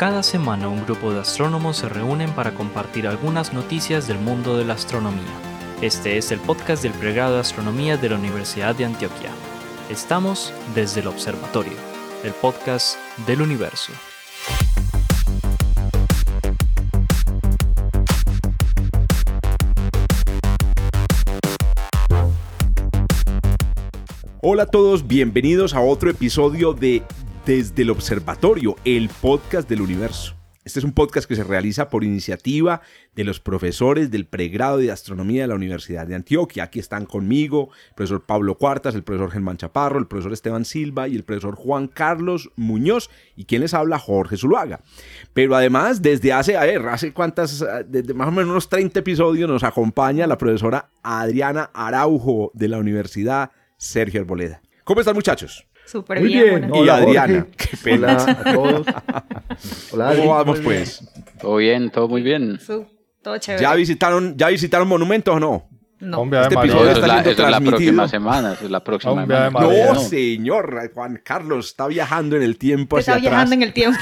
[0.00, 4.64] Cada semana un grupo de astrónomos se reúnen para compartir algunas noticias del mundo de
[4.64, 5.20] la astronomía.
[5.82, 9.28] Este es el podcast del pregrado de astronomía de la Universidad de Antioquia.
[9.90, 11.74] Estamos desde el observatorio,
[12.24, 13.92] el podcast del universo.
[24.40, 27.02] Hola a todos, bienvenidos a otro episodio de
[27.50, 30.36] Desde el Observatorio, el podcast del universo.
[30.64, 32.80] Este es un podcast que se realiza por iniciativa
[33.16, 36.62] de los profesores del pregrado de astronomía de la Universidad de Antioquia.
[36.62, 41.08] Aquí están conmigo el profesor Pablo Cuartas, el profesor Germán Chaparro, el profesor Esteban Silva
[41.08, 44.78] y el profesor Juan Carlos Muñoz y quien les habla Jorge Zuluaga.
[45.32, 49.50] Pero además, desde hace, a ver, hace cuántas, desde más o menos unos 30 episodios
[49.50, 54.62] nos acompaña la profesora Adriana Araujo de la Universidad Sergio Arboleda.
[54.84, 55.66] ¿Cómo están muchachos?
[55.90, 56.70] Súper bien.
[56.72, 57.46] Y Adriana.
[57.56, 58.16] Qué pena.
[58.16, 58.86] Hola a todos.
[59.90, 61.02] Hola, ¿Cómo vamos pues?
[61.40, 62.60] Todo bien, todo muy bien.
[63.22, 63.62] todo chévere.
[63.62, 65.68] ¿Ya visitaron, ¿Ya visitaron monumentos o no?
[66.00, 66.24] No.
[66.24, 67.70] Este episodio eso, está es la, siendo eso es la transmitido.
[67.76, 68.52] próxima semana.
[68.54, 69.50] eso es la próxima Hombre, semana.
[69.50, 70.00] María, No, no.
[70.00, 73.56] señor, Juan Carlos está viajando en el tiempo Usted hacia está viajando atrás.
[73.56, 73.98] en el tiempo.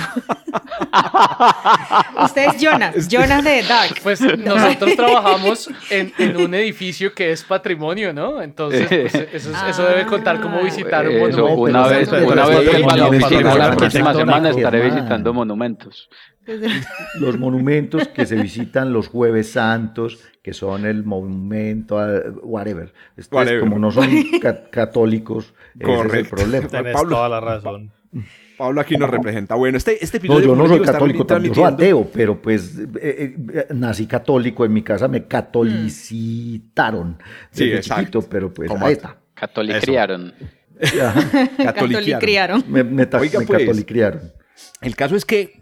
[2.25, 3.95] Usted es Jonas, Jonas de Dark.
[4.03, 8.41] Pues nosotros trabajamos en, en un edificio que es patrimonio, ¿no?
[8.43, 11.61] Entonces, pues, eso, es- eso debe contar como visitar un Eso, monumento.
[11.63, 16.09] una pero vez, una vez en vuelva a la próxima semana estaré visitando monumentos.
[17.21, 22.93] Los monumentos que se visitan los jueves santos, que son el monumento, a- whatever.
[23.17, 23.61] Ustedes, Whatever.
[23.61, 24.09] como no son
[24.43, 26.69] ca- católicos, ese es el problema.
[26.69, 27.17] Tenés Pablo.
[27.17, 27.93] toda la razón.
[28.57, 29.55] Pablo aquí nos representa.
[29.55, 32.89] Bueno, este, este No, episodio yo no soy católico, también soy ateo, pero pues eh,
[33.01, 37.19] eh, eh, nací católico, en mi casa me catolicitaron
[37.53, 38.01] Sí, desde exacto.
[38.21, 39.17] chiquito, pero pues ahí está.
[39.35, 40.33] Catolicriaron.
[41.63, 42.65] Catolicriaron.
[42.69, 43.61] Me, me, Oiga, me pues.
[43.61, 44.33] catolicriaron.
[44.81, 45.58] El caso es que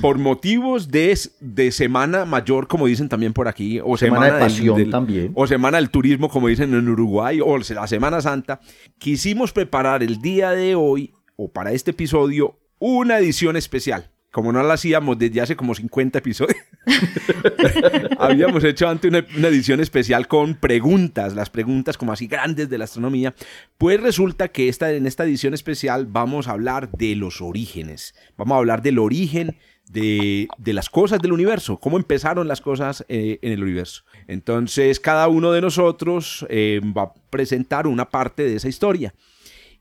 [0.00, 4.32] por motivos de, de semana mayor, como dicen también por aquí, o Semana semana, de
[4.32, 5.32] del- pasión del- también.
[5.34, 8.60] o semana del turismo, como dicen en Uruguay, o la Semana Santa,
[8.98, 14.10] quisimos preparar el día de hoy, o para este episodio, una edición especial.
[14.32, 16.58] Como no la hacíamos desde hace como 50 episodios.
[18.18, 22.78] Habíamos hecho antes una, una edición especial con preguntas, las preguntas como así grandes de
[22.78, 23.34] la astronomía.
[23.78, 28.14] Pues resulta que esta, en esta edición especial vamos a hablar de los orígenes.
[28.36, 29.56] Vamos a hablar del origen
[29.88, 34.02] de, de las cosas del universo, cómo empezaron las cosas eh, en el universo.
[34.26, 39.14] Entonces, cada uno de nosotros eh, va a presentar una parte de esa historia.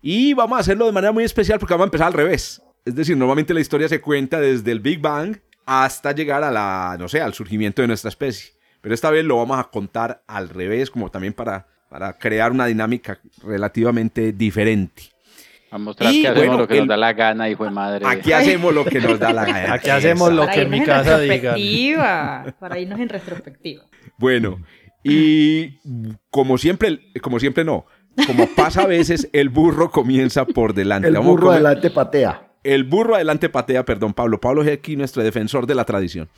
[0.01, 2.61] Y vamos a hacerlo de manera muy especial porque vamos a empezar al revés.
[2.85, 6.95] Es decir, normalmente la historia se cuenta desde el Big Bang hasta llegar a la,
[6.99, 8.53] no sé, al surgimiento de nuestra especie.
[8.81, 12.67] Pero esta vez lo vamos a contar al revés, como también para, para crear una
[12.67, 15.14] dinámica relativamente diferente.
[15.71, 17.71] A mostrar Y, que hacemos bueno, lo que el- nos da la gana, hijo de
[17.71, 18.05] madre.
[18.07, 19.73] Aquí hacemos lo que nos da la gana.
[19.73, 22.55] Aquí hacemos lo Para que en mi casa digan.
[22.59, 23.83] Para irnos en retrospectiva.
[24.17, 24.59] Bueno,
[25.03, 25.77] y
[26.29, 27.85] como siempre, como siempre no,
[28.27, 31.07] como pasa a veces, el burro comienza por delante.
[31.07, 32.44] El burro adelante patea.
[32.65, 34.41] El burro adelante patea, perdón, Pablo.
[34.41, 36.29] Pablo es aquí nuestro defensor de la tradición.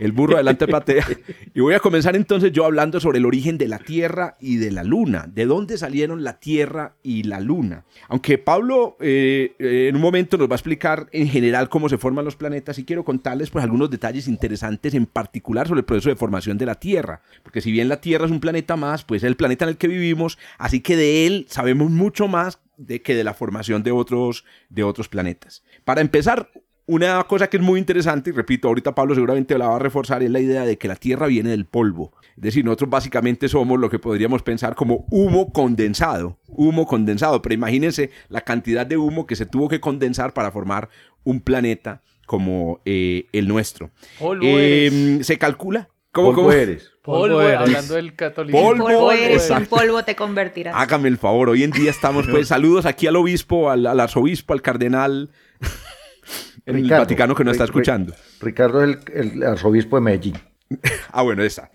[0.00, 1.06] El burro adelante patea.
[1.54, 4.72] Y voy a comenzar entonces yo hablando sobre el origen de la Tierra y de
[4.72, 5.30] la Luna.
[5.32, 7.84] ¿De dónde salieron la Tierra y la Luna?
[8.08, 11.98] Aunque Pablo eh, eh, en un momento nos va a explicar en general cómo se
[11.98, 16.08] forman los planetas y quiero contarles pues algunos detalles interesantes en particular sobre el proceso
[16.08, 17.20] de formación de la Tierra.
[17.44, 19.76] Porque si bien la Tierra es un planeta más, pues es el planeta en el
[19.76, 23.90] que vivimos, así que de él sabemos mucho más de que de la formación de
[23.90, 25.62] otros, de otros planetas.
[25.86, 26.50] Para empezar,
[26.86, 30.20] una cosa que es muy interesante, y repito, ahorita Pablo seguramente la va a reforzar,
[30.24, 32.12] es la idea de que la Tierra viene del polvo.
[32.36, 37.54] Es decir, nosotros básicamente somos lo que podríamos pensar como humo condensado, humo condensado, pero
[37.54, 40.88] imagínense la cantidad de humo que se tuvo que condensar para formar
[41.22, 43.92] un planeta como eh, el nuestro.
[44.18, 45.24] Polvo Eh, eres.
[45.28, 45.88] se calcula.
[46.10, 46.52] ¿Cómo, Polvo cómo?
[46.52, 46.90] eres.
[47.00, 47.60] Polvo, Polvo, eres.
[47.60, 48.68] hablando del catolicismo.
[48.70, 49.76] Polvo, Polvo eres, en exacto.
[49.76, 50.74] polvo te convertirás.
[50.76, 54.52] Hágame el favor, hoy en día estamos, pues, saludos aquí al obispo, al, al arzobispo,
[54.52, 55.30] al cardenal en
[56.66, 58.14] el Ricardo, Vaticano que nos está escuchando.
[58.40, 60.36] Ricardo es el, el arzobispo de Medellín.
[61.12, 61.70] Ah, bueno, esa.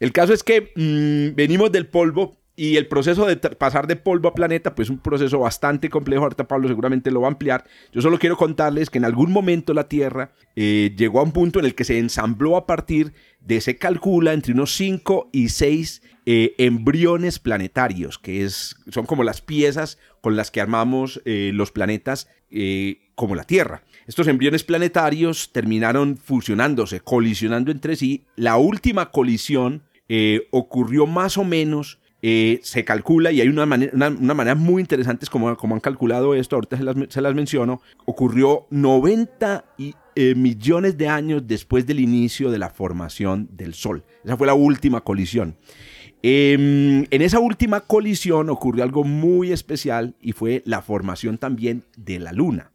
[0.00, 4.28] El caso es que mm, venimos del polvo y el proceso de pasar de polvo
[4.28, 6.24] a planeta, pues es un proceso bastante complejo.
[6.24, 7.64] Ahorita Pablo seguramente lo va a ampliar.
[7.92, 11.58] Yo solo quiero contarles que en algún momento la Tierra eh, llegó a un punto
[11.58, 16.02] en el que se ensambló a partir de, se calcula, entre unos 5 y 6
[16.24, 22.28] embriones planetarios, que es, son como las piezas con las que armamos eh, los planetas
[22.50, 23.82] eh, como la Tierra.
[24.06, 28.24] Estos embriones planetarios terminaron fusionándose, colisionando entre sí.
[28.36, 33.90] La última colisión eh, ocurrió más o menos eh, se calcula, y hay una, manera,
[33.94, 37.34] una, una manera muy interesante como, como han calculado esto, ahorita se las, se las
[37.34, 43.74] menciono, ocurrió 90 y eh, millones de años después del inicio de la formación del
[43.74, 44.04] Sol.
[44.24, 45.56] Esa fue la última colisión.
[46.22, 52.20] Em, en esa última colisión ocurrió algo muy especial y fue la formación también de
[52.20, 52.70] la Luna.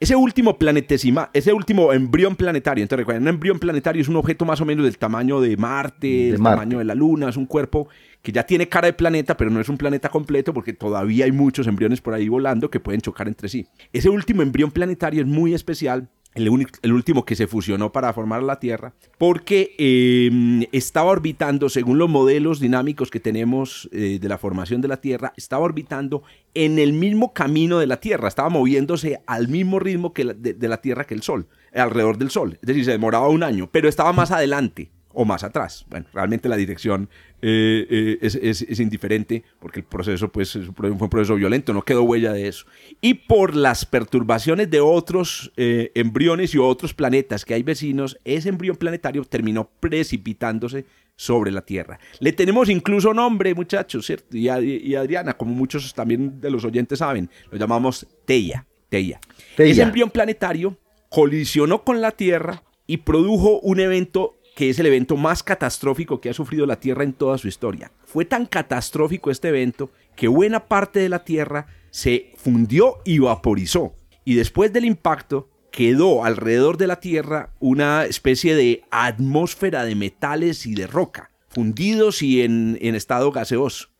[0.00, 4.44] Ese último planetesima, ese último embrión planetario, entonces recuerden, un embrión planetario es un objeto
[4.44, 6.56] más o menos del tamaño de Marte, del Marte.
[6.56, 7.88] tamaño de la Luna, es un cuerpo
[8.22, 11.32] que ya tiene cara de planeta, pero no es un planeta completo porque todavía hay
[11.32, 13.66] muchos embriones por ahí volando que pueden chocar entre sí.
[13.92, 16.50] Ese último embrión planetario es muy especial el,
[16.82, 22.08] el último que se fusionó para formar la Tierra, porque eh, estaba orbitando, según los
[22.08, 26.22] modelos dinámicos que tenemos eh, de la formación de la Tierra, estaba orbitando
[26.54, 30.68] en el mismo camino de la Tierra, estaba moviéndose al mismo ritmo que la- de
[30.68, 33.88] la Tierra que el Sol, alrededor del Sol, es decir, se demoraba un año, pero
[33.88, 35.86] estaba más adelante o más atrás.
[35.88, 37.08] Bueno, realmente la dirección
[37.40, 41.82] eh, eh, es, es- es indiferente porque el proceso pues, fue un proceso violento, no
[41.82, 42.66] quedó huella de eso.
[43.00, 48.48] Y por las perturbaciones de otros eh, embriones y otros planetas que hay vecinos, ese
[48.48, 50.84] embrión planetario terminó precipitándose
[51.16, 51.98] sobre la Tierra.
[52.20, 54.36] Le tenemos incluso nombre, muchachos, ¿cierto?
[54.36, 58.66] Y, a- y Adriana, como muchos también de los oyentes saben, lo llamamos Teia.
[58.88, 59.20] Teia.
[59.56, 59.72] Teia.
[59.72, 60.76] Ese embrión planetario
[61.10, 66.30] colisionó con la Tierra y produjo un evento que es el evento más catastrófico que
[66.30, 67.92] ha sufrido la Tierra en toda su historia.
[68.04, 73.94] Fue tan catastrófico este evento que buena parte de la Tierra se fundió y vaporizó.
[74.24, 80.66] Y después del impacto quedó alrededor de la Tierra una especie de atmósfera de metales
[80.66, 83.90] y de roca, fundidos y en, en estado gaseoso.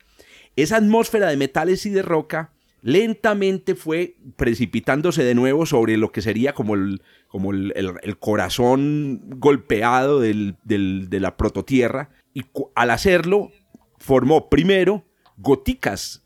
[0.57, 2.51] Esa atmósfera de metales y de roca
[2.83, 7.73] lentamente fue precipitándose de nuevo sobre lo que sería como el, como el,
[8.19, 12.11] corazón golpeado del- del- de la prototierra.
[12.35, 12.45] Y
[12.75, 13.51] al hacerlo,
[13.99, 15.05] formó primero
[15.37, 16.25] goticas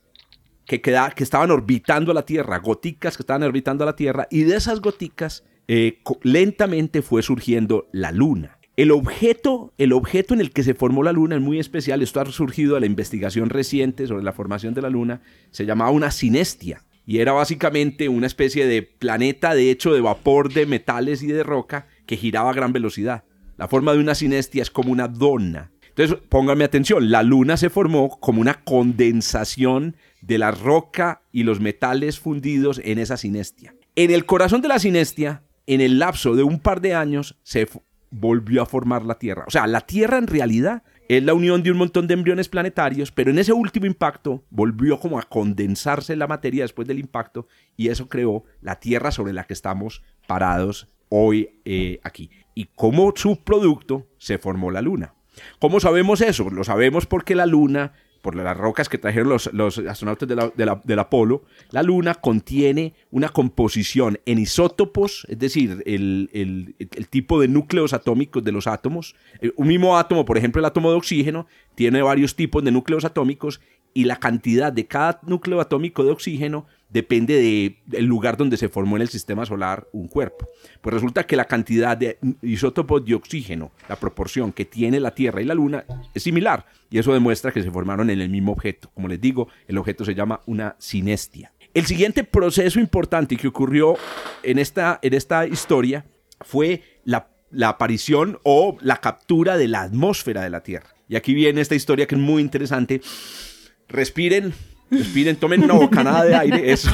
[0.67, 0.95] que, que
[1.25, 6.03] estaban orbitando la Tierra, goticas que estaban orbitando la Tierra, y de esas goticas eh,
[6.23, 8.59] lentamente fue surgiendo la Luna.
[8.75, 12.21] El objeto, el objeto en el que se formó la Luna es muy especial, esto
[12.21, 15.21] ha surgido de la investigación reciente sobre la formación de la Luna,
[15.51, 20.55] se llamaba una sinestia, y era básicamente una especie de planeta de hecho de vapor
[20.55, 23.25] de metales y de roca que giraba a gran velocidad.
[23.59, 25.71] La forma de una sinestia es como una dona.
[25.89, 31.61] Entonces, pónganme atención, la luna se formó como una condensación de la roca y los
[31.61, 33.75] metales fundidos en esa sinestia.
[33.97, 37.69] En el corazón de la sinestia, en el lapso de un par de años, se
[38.13, 39.45] volvió a formar la Tierra.
[39.49, 43.11] O sea, la Tierra en realidad es la unión de un montón de embriones planetarios,
[43.11, 47.89] pero en ese último impacto volvió como a condensarse la materia después del impacto y
[47.89, 52.31] eso creó la Tierra sobre la que estamos parados hoy eh, aquí.
[52.55, 55.15] Y como subproducto se formó la Luna.
[55.59, 56.51] ¿Cómo sabemos eso?
[56.51, 60.49] Lo sabemos porque la Luna, por las rocas que trajeron los, los astronautas de la-
[60.57, 66.75] de la- del Apolo, la Luna contiene una composición en isótopos, es decir, el, el-
[66.79, 69.15] el tipo de núcleos atómicos de los átomos.
[69.41, 73.05] Eh, Un mismo átomo, por ejemplo, el átomo de oxígeno, tiene varios tipos de núcleos
[73.05, 73.61] atómicos
[73.95, 78.69] y la cantidad de cada núcleo atómico de oxígeno depende de- del lugar donde se
[78.69, 80.47] formó en el sistema solar un cuerpo.
[80.81, 85.41] Pues resulta que la cantidad de isótopos de oxígeno, la proporción que tiene la Tierra
[85.41, 85.85] y la Luna
[86.15, 88.91] es similar y eso demuestra que se formaron en el mismo objeto.
[88.95, 91.53] Como les digo, el objeto se llama una sinestia.
[91.73, 93.97] El siguiente proceso importante que ocurrió
[94.43, 96.05] en esta, en esta historia
[96.43, 100.89] fue la aparición o la captura de la atmósfera de la Tierra.
[101.09, 103.01] Y aquí viene esta historia que es muy interesante.
[103.89, 104.55] Respiren,
[104.99, 106.91] respiren, tomen una bocanada de aire, eso.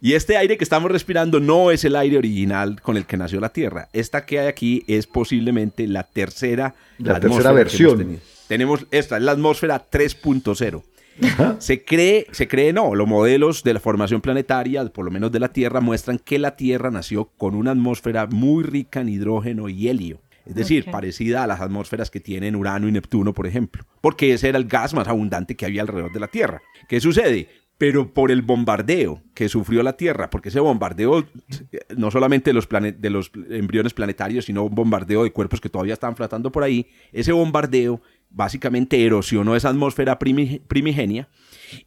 [0.00, 3.40] Y este aire que estamos respirando no es el aire original con el que nació
[3.40, 3.88] la Tierra.
[3.92, 8.20] Esta que hay aquí es posiblemente la tercera, La tercera versión.
[8.46, 10.82] Tenemos esta, es la atmósfera 3.0.
[11.58, 15.40] Se cree, se cree no, los modelos de la formación planetaria, por lo menos de
[15.40, 19.88] la Tierra, muestran que la Tierra nació con una atmósfera muy rica en hidrógeno y
[19.88, 20.20] helio.
[20.48, 23.84] Es decir, parecida a las atmósferas que tienen Urano y Neptuno, por ejemplo.
[24.00, 26.62] Porque ese era el gas más abundante que había alrededor de la Tierra.
[26.88, 27.48] ¿Qué sucede?
[27.76, 31.26] Pero por el bombardeo que sufrió la Tierra, porque ese bombardeo
[31.96, 35.94] no solamente de los, de los embriones planetarios, sino un bombardeo de cuerpos que todavía
[35.94, 38.00] estaban flotando por ahí, ese bombardeo
[38.30, 41.28] básicamente erosionó esa atmósfera primi- primigenia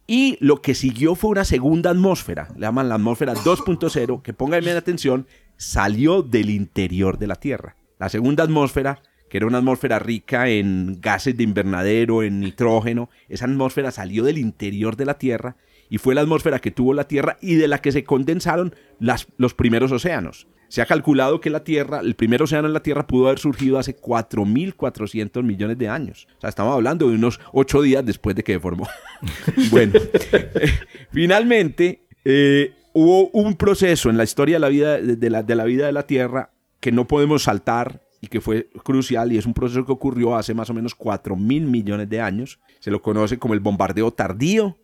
[0.06, 4.70] y lo que siguió fue una segunda atmósfera, le llaman la atmósfera 2.0, que pónganme
[4.70, 5.26] atención,
[5.56, 7.76] salió del interior de la Tierra.
[8.02, 13.44] La segunda atmósfera, que era una atmósfera rica en gases de invernadero, en nitrógeno, esa
[13.44, 15.54] atmósfera salió del interior de la Tierra
[15.88, 19.28] y fue la atmósfera que tuvo la Tierra y de la que se condensaron las-
[19.36, 20.48] los primeros océanos.
[20.66, 23.78] Se ha calculado que la Tierra, el primer océano en la Tierra pudo haber surgido
[23.78, 26.26] hace 4.400 millones de años.
[26.38, 28.88] O sea, estamos hablando de unos 8 días después de que se formó.
[29.70, 29.92] bueno,
[31.12, 35.64] finalmente, eh, hubo un proceso en la historia de la vida de la, de la
[35.64, 36.50] vida de la Tierra
[36.82, 40.52] que no podemos saltar y que fue crucial y es un proceso que ocurrió hace
[40.52, 42.58] más o menos 4 mil millones de años.
[42.80, 44.76] Se lo conoce como el bombardeo tardío.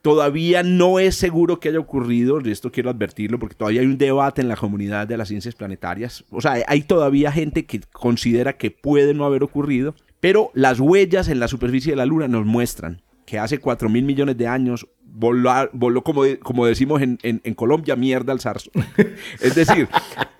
[0.00, 3.98] Todavía no es seguro que haya ocurrido, y esto quiero advertirlo, porque todavía hay un
[3.98, 6.24] debate en la comunidad de las ciencias planetarias.
[6.30, 11.28] O sea, hay todavía gente que considera que puede no haber ocurrido, pero las huellas
[11.28, 14.88] en la superficie de la Luna nos muestran que hace 4 mil millones de años
[15.12, 18.70] voló, voló como, como decimos en, en- Colombia, mierda al zarzo.
[19.40, 19.88] es decir,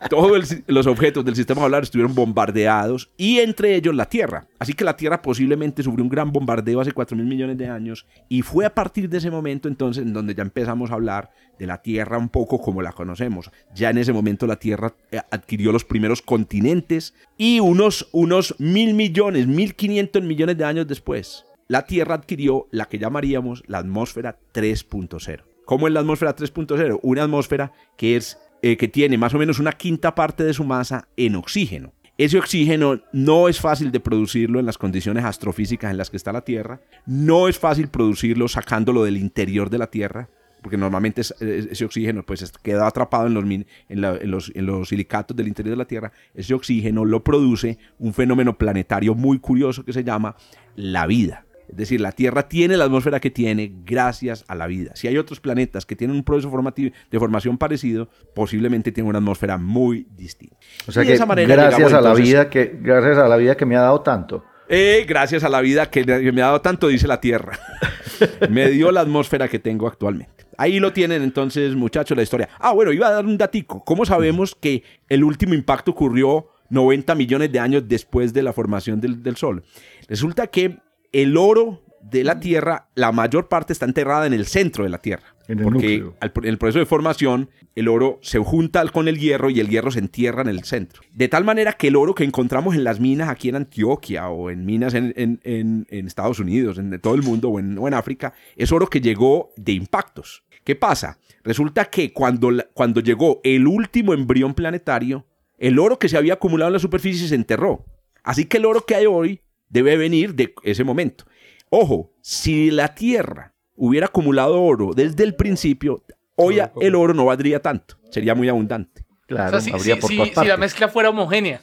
[0.09, 4.47] todos los objetos del sistema solar estuvieron bombardeados y entre ellos la Tierra.
[4.59, 8.07] Así que la Tierra posiblemente sufrió un gran bombardeo hace 4 mil millones de años
[8.29, 11.67] y fue a partir de ese momento entonces en donde ya empezamos a hablar de
[11.67, 13.51] la Tierra un poco como la conocemos.
[13.75, 18.95] Ya en ese momento la Tierra eh, adquirió los primeros continentes y unos, unos mil
[18.95, 24.41] millones, mil quinientos millones de años después, la Tierra adquirió la que llamaríamos la atmósfera
[24.53, 25.43] 3.0.
[25.65, 26.99] ¿Cómo es la atmósfera 3.0?
[27.03, 30.65] Una atmósfera que, es, eh, que tiene más o menos una quinta parte de su
[30.65, 31.93] masa en oxígeno.
[32.19, 36.33] Ese oxígeno no es fácil de producirlo en las condiciones astrofísicas en las que está
[36.33, 36.81] la Tierra.
[37.07, 40.29] No es fácil producirlo sacándolo del interior de la Tierra,
[40.63, 44.67] porque normalmente es- es- ese oxígeno pues es- queda atrapado en los, en los, en
[44.67, 46.11] los silicatos del interior de la Tierra.
[46.35, 50.35] Ese oxígeno lo produce un fenómeno planetario muy curioso que se llama
[50.75, 51.47] la vida.
[51.71, 54.93] Es decir, la Tierra tiene la atmósfera que tiene gracias a la vida.
[54.95, 59.19] Si hay otros planetas que tienen un proceso formativo, de formación parecido, posiblemente tienen una
[59.19, 60.57] atmósfera muy distinta.
[60.87, 63.19] O sea Y de que esa manera gracias llegamos, a la entonces, vida que gracias
[63.19, 64.45] a la vida que me ha dado tanto.
[64.69, 67.59] eh, gracias a la vida que, que me ha dado tanto, dice la Tierra.
[68.51, 70.47] me dio la atmósfera que tengo actualmente.
[70.59, 72.49] Ahí lo tienen entonces, muchachos, la historia.
[72.59, 73.83] Ah, bueno, iba a dar un datico.
[73.85, 79.01] ¿Cómo sabemos que el último impacto ocurrió 90 millones de años después de la formación
[79.01, 79.63] del, del Sol?
[80.07, 80.77] Resulta que
[81.13, 84.99] el oro de la Tierra, la mayor parte está enterrada en el centro de la
[84.99, 85.35] Tierra.
[85.49, 86.17] En el porque núcleo.
[86.21, 89.69] al- en el proceso de formación, el oro se junta con el hierro y el
[89.69, 91.03] hierro se entierra en el centro.
[91.13, 94.51] De tal manera que el oro que encontramos en las minas aquí en Antioquia o
[94.51, 97.87] en minas en, en- en- en Estados Unidos, en todo el mundo o en, o
[97.89, 100.45] en África, es oro que llegó de impactos.
[100.65, 101.19] ¿Qué pasa?
[101.43, 105.27] Resulta que cuando, cuando llegó el último embrión planetario,
[105.59, 107.85] el oro que se había acumulado en la superficie se enterró.
[108.23, 109.41] Así que el oro que hay hoy
[109.71, 111.25] debe venir de ese momento.
[111.71, 117.63] Ojo, si la Tierra hubiera acumulado oro desde el principio, hoy el oro no valdría
[117.63, 119.05] tanto, sería muy abundante.
[119.09, 120.49] O Claro, sea, si, habría si- por si- todas si partes.
[120.49, 121.61] la mezcla fuera homogénea.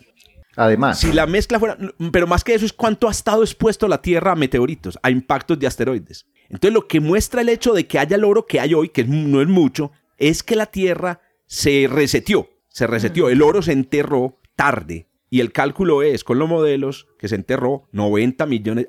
[0.55, 1.77] Además, Si la mezcla fuera,
[2.11, 5.59] pero más que eso es cuánto ha estado expuesto la Tierra a meteoritos, a impactos
[5.59, 6.25] de asteroides.
[6.49, 9.03] Entonces lo que muestra el hecho de que haya el oro que hay hoy, que
[9.03, 14.39] no es mucho, es que la Tierra se reseteó, se reseteó, el oro se enterró
[14.55, 15.06] tarde.
[15.29, 18.87] Y el cálculo es, con los modelos, que se enterró 90 millones,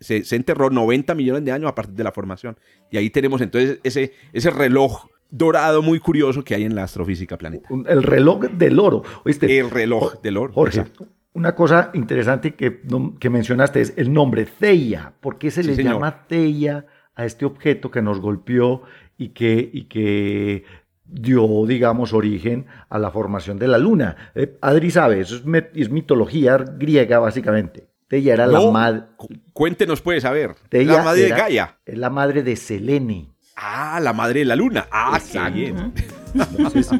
[0.00, 2.58] se, se enterró 90 millones de años a partir de la formación.
[2.90, 7.36] Y ahí tenemos entonces ese, ese reloj dorado muy curioso que hay en la astrofísica
[7.38, 7.66] planeta.
[7.70, 9.02] un- el reloj del oro.
[9.24, 9.58] ¿oíste?
[9.58, 10.52] El reloj del oro.
[10.52, 11.06] Jorge, exacto.
[11.32, 12.82] una cosa interesante que,
[13.18, 15.14] que mencionaste es el nombre, Theia.
[15.20, 15.94] ¿Por qué se Sí, le señor.
[15.94, 18.82] llama Theia a este objeto que nos golpeó
[19.18, 20.64] y que, y que
[21.08, 24.30] dio, digamos, origen a la formación de la luna?
[24.34, 25.44] Eh, Adri sabe, eso es,
[25.90, 27.86] mitología griega, básicamente.
[28.08, 29.02] Theia era la madre.
[29.16, 30.54] cu- Cuéntenos pues, ver.
[30.68, 31.78] Theia la madre era- de Gaia.
[31.84, 33.32] Es la madre de Selene.
[33.56, 34.86] Ah, la madre de la luna.
[34.92, 35.54] Ah, qué Exacto.
[35.54, 35.92] bien.
[36.34, 36.90] Entonces,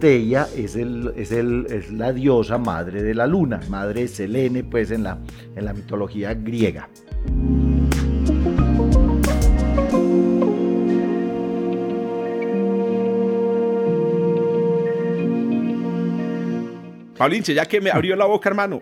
[0.00, 4.64] Teia es, el, es, el, es la diosa madre de la luna, madre de Selene,
[4.64, 5.18] pues en la,
[5.54, 6.88] en la mitología griega.
[17.16, 18.80] Paulinche, ya que me abrió la boca, hermano.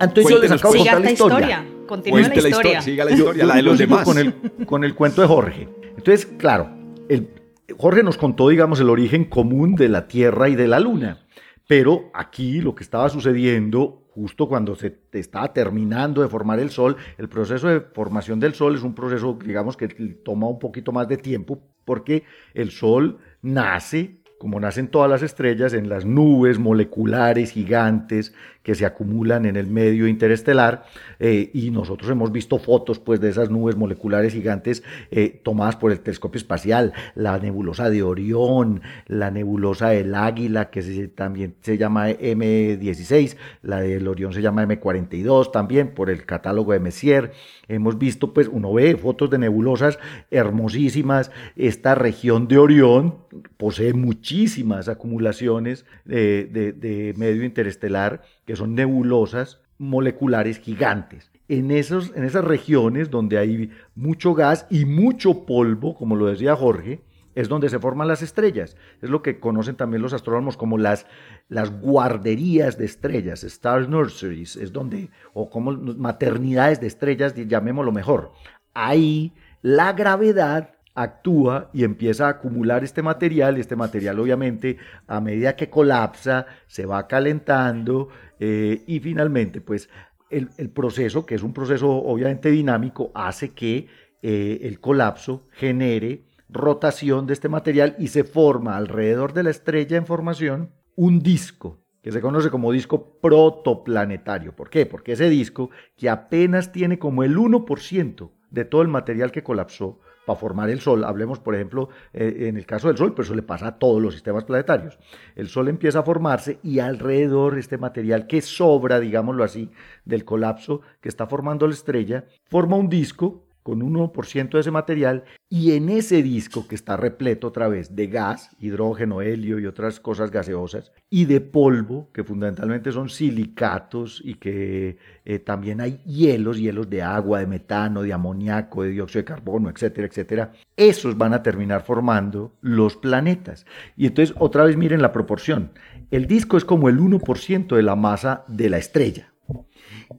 [0.00, 1.38] Entonces yo les acabo de Siga contar esta la historia.
[1.38, 1.86] historia.
[1.86, 2.82] Continúa la historia.
[2.82, 4.04] siga la historia, la de los demás.
[4.04, 4.34] Con el,
[4.66, 5.68] con el cuento de Jorge.
[5.96, 6.70] Entonces, claro,
[7.08, 7.28] el,
[7.76, 11.26] Jorge nos contó, digamos, el origen común de la Tierra y de la Luna.
[11.66, 16.96] Pero aquí lo que estaba sucediendo, justo cuando se estaba terminando de formar el Sol,
[17.16, 21.08] el proceso de formación del Sol es un proceso, digamos, que toma un poquito más
[21.08, 27.50] de tiempo, porque el Sol nace, como nacen todas las estrellas, en las nubes moleculares
[27.50, 28.34] gigantes
[28.64, 30.86] que se acumulan en el medio interestelar,
[31.20, 35.92] eh, y nosotros hemos visto fotos pues, de esas nubes moleculares gigantes eh, tomadas por
[35.92, 42.08] el telescopio espacial, la nebulosa de Orión, la nebulosa del Águila, que también se llama
[42.08, 47.32] M16, la del Orión se llama M42 también, por el catálogo de Messier.
[47.68, 49.98] Hemos visto, pues, uno ve fotos de nebulosas
[50.30, 51.30] hermosísimas.
[51.54, 53.16] Esta región de Orión
[53.58, 61.30] posee muchísimas acumulaciones eh, de, de medio interestelar, que son nebulosas moleculares gigantes.
[61.48, 66.56] En, esos, en esas regiones donde hay mucho gas y mucho polvo, como lo decía
[66.56, 67.02] Jorge,
[67.34, 68.76] es donde se forman las estrellas.
[69.02, 71.06] Es lo que conocen también los astrónomos como las,
[71.48, 78.32] las guarderías de estrellas, star nurseries, es donde, o como maternidades de estrellas, llamémoslo mejor.
[78.72, 79.32] Ahí
[79.62, 83.56] la gravedad actúa y empieza a acumular este material.
[83.56, 88.08] Este material obviamente a medida que colapsa se va calentando
[88.38, 89.88] eh, y finalmente pues
[90.30, 93.86] el, proceso, que es un proceso obviamente dinámico, hace que
[94.22, 99.96] eh, el colapso genere rotación de este material y se forma alrededor de la estrella
[99.96, 104.54] en formación un disco que se conoce como disco protoplanetario.
[104.54, 104.84] ¿Por qué?
[104.84, 110.00] Porque ese disco, que apenas tiene como el 1% de todo el material que colapsó,
[110.24, 111.04] para formar el Sol.
[111.04, 114.00] Hablemos, por ejemplo, eh, en el caso del Sol, pero eso le pasa a todos
[114.00, 114.98] los sistemas planetarios.
[115.36, 119.70] El Sol empieza a formarse y alrededor este material que sobra, digámoslo así,
[120.04, 125.24] del colapso que está formando la estrella, forma un disco con 1% de ese material
[125.48, 130.00] y en ese disco que está repleto otra vez de gas, hidrógeno, helio y otras
[130.00, 136.58] cosas gaseosas y de polvo, que fundamentalmente son silicatos y que eh, también hay hielos,
[136.58, 141.32] hielos de agua, de metano, de amoníaco, de dióxido de carbono, etcétera, etcétera, esos van
[141.32, 143.64] a terminar formando los planetas.
[143.96, 145.72] Y entonces otra vez miren la proporción.
[146.10, 149.32] El disco es como el 1% de la masa de la estrella.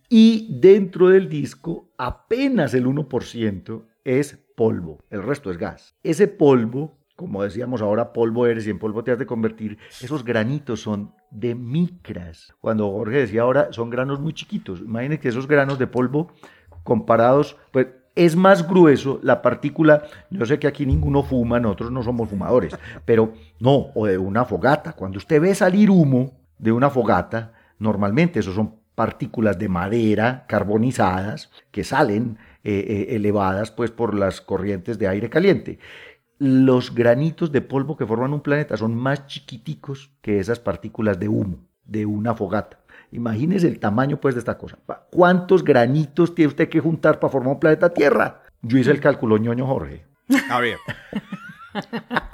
[0.10, 5.96] Y dentro del disco, apenas el 1% es polvo, el resto es gas.
[6.04, 10.24] Ese polvo, como decíamos ahora, polvo eres y en polvo te has de convertir, esos
[10.24, 12.54] granitos son de micras.
[12.62, 14.80] Cuando Jorge decía ahora, son granos muy chiquitos.
[14.80, 16.32] Imaginen que esos granos de polvo
[16.84, 22.02] comparados, pues es más grueso la partícula, yo sé que aquí ninguno fuma, nosotros no
[22.02, 24.94] somos fumadores, pero no, o de una fogata.
[24.94, 31.52] Cuando usted ve salir humo de una fogata, normalmente esos son partículas de madera carbonizadas
[31.72, 35.80] que salen eh, eh, elevadas pues por las corrientes de aire caliente.
[36.40, 41.28] Los granitos de polvo que forman un planeta son más chiquiticos que esas partículas de
[41.28, 42.80] humo de una fogata.
[43.12, 44.79] Imagínese el tamaño pues de esta cosa.
[45.12, 48.42] ¿Cuántos granitos tiene usted que juntar para formar un planeta Tierra?
[48.62, 50.05] Yo hice el cálculo, ñoño Jorge.
[50.50, 50.77] A ver.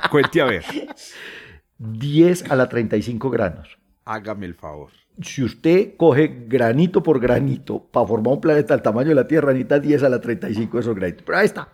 [0.10, 0.64] Cuente a ver.
[1.78, 3.78] 10 a la 35 granos.
[4.06, 9.10] Hágame el favor si usted coge granito por granito para formar un planeta al tamaño
[9.10, 11.24] de la Tierra, necesita 10 a la 35 de esos granitos.
[11.26, 11.70] Pero ahí está.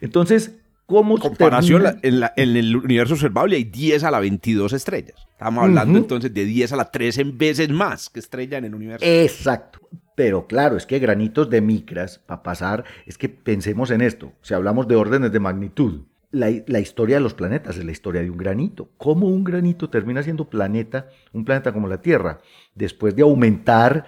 [0.00, 0.56] Entonces,
[0.86, 5.26] ¿cómo Comparación, en, el universo observable hay 10 a la 22 estrellas.
[5.32, 9.04] Estamos hablando entonces de 10 a la 13 veces más que estrella en el universo.
[9.06, 9.80] Exacto.
[10.14, 14.32] Pero claro, es que granitos de micras, para pasar, es que pensemos en esto.
[14.40, 16.04] Si hablamos de órdenes de magnitud,
[16.36, 18.90] la, historia de los planetas es la historia de un granito.
[18.98, 22.40] ¿Cómo un granito termina siendo planeta, un planeta como la Tierra?
[22.74, 24.04] Después de aumentar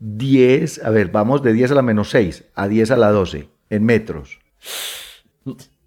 [0.00, 3.48] 10, a ver, vamos de 10 a la menos 6 a 10 a la 12
[3.70, 4.38] en metros.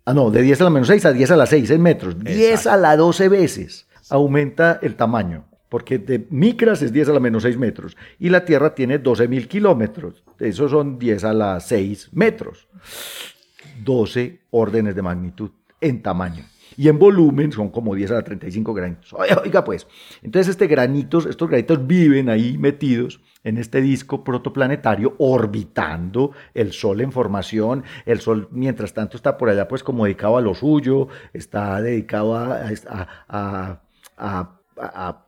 [0.06, 2.18] Ah, no, de 10 a la menos 6 a 10 a la 6 en metros.
[2.18, 5.46] 10 a la 12 veces aumenta el tamaño.
[5.70, 7.96] Porque de micras es 10 a la menos 6 metros.
[8.20, 10.24] Y la Tierra tiene 12 mil kilómetros.
[10.38, 12.68] Esos son 10 a la 6 metros.
[13.82, 15.52] 12 órdenes de magnitud
[15.82, 16.46] en tamaño.
[16.78, 19.14] Y en volumen son como 10 a la 35 granitos.
[19.14, 19.88] Oiga, pues,
[20.22, 27.02] entonces este granitos, estos granitos viven ahí metidos en este disco protoplanetario orbitando el Sol
[27.02, 27.84] en formación.
[28.06, 32.36] El Sol, mientras tanto, está por allá, pues, como dedicado a lo suyo, está dedicado
[32.36, 32.70] a,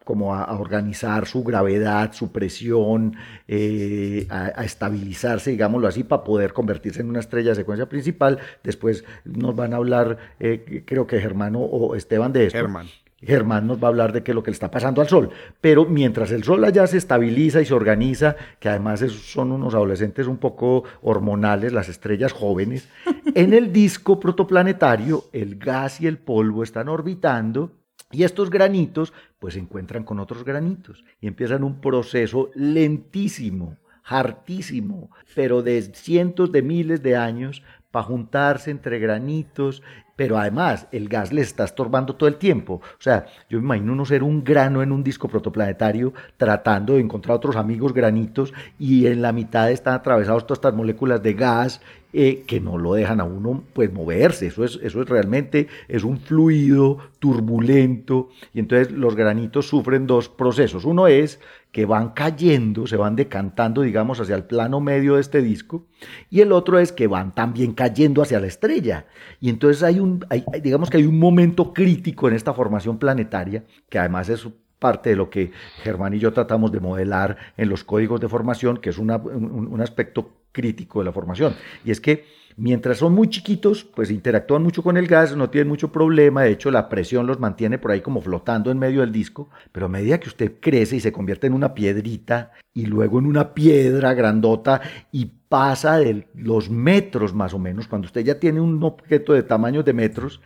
[0.04, 3.16] como a, organizar su gravedad, su presión,
[3.48, 8.40] eh, a, estabilizarse, digámoslo así, para poder convertirse en una estrella de secuencia principal.
[8.64, 12.58] Después nos van a hablar, eh, creo que Germano o Esteban de esto.
[12.58, 12.88] Germán.
[13.26, 15.30] Germán nos va a hablar de qué es lo que le está pasando al Sol.
[15.62, 20.28] Pero mientras el Sol allá se estabiliza y se organiza, que además son unos adolescentes
[20.28, 22.90] un poco hormonales, las estrellas jóvenes,
[23.36, 27.72] en el disco protoplanetario el gas y el polvo están orbitando
[28.14, 35.10] y estos granitos pues se encuentran con otros granitos y empiezan un proceso lentísimo, hartísimo,
[35.36, 39.84] pero de cientos de miles de años para juntarse entre granitos,
[40.16, 42.82] pero además el gas les está estorbando todo el tiempo.
[42.84, 47.02] O sea, yo me imagino uno ser un grano en un disco protoplanetario tratando de
[47.02, 51.82] encontrar otros amigos granitos y en la mitad están atravesados todas estas moléculas de gas
[52.14, 54.48] eh, que no lo dejan a uno pues moverse.
[54.48, 60.30] Eso es, eso es realmente, es un fluido turbulento y entonces los granitos sufren dos
[60.30, 60.86] procesos.
[60.86, 61.40] Uno es
[61.74, 65.88] que van cayendo, se van decantando, digamos, hacia el plano medio de este disco,
[66.30, 69.08] y el otro es que van también cayendo hacia la estrella.
[69.42, 70.24] Y entonces hay un,
[70.62, 74.48] digamos que hay un momento crítico en esta formación planetaria, que además es
[74.84, 78.76] parte de lo que Germán y yo tratamos de modelar en los códigos de formación,
[78.76, 81.56] que es un, un aspecto crítico de la formación.
[81.86, 82.26] Y es que
[82.58, 86.52] mientras son muy chiquitos, pues interactúan mucho con el gas, no tienen mucho problema, de
[86.52, 89.90] hecho la presión los mantiene por ahí como flotando en medio del disco, pero a
[89.90, 94.14] medida que usted crece y se convierte en una piedrita y luego en una piedra
[94.14, 94.82] grandota
[95.14, 99.44] y pasa de los metros más o menos, cuando usted ya tiene un objeto de
[99.44, 100.42] tamaños de metros,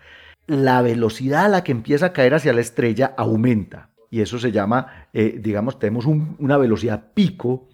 [0.47, 3.89] la velocidad a la que empieza a caer hacia la estrella aumenta.
[4.09, 7.67] Y eso se llama, eh, digamos, tenemos un- una velocidad pico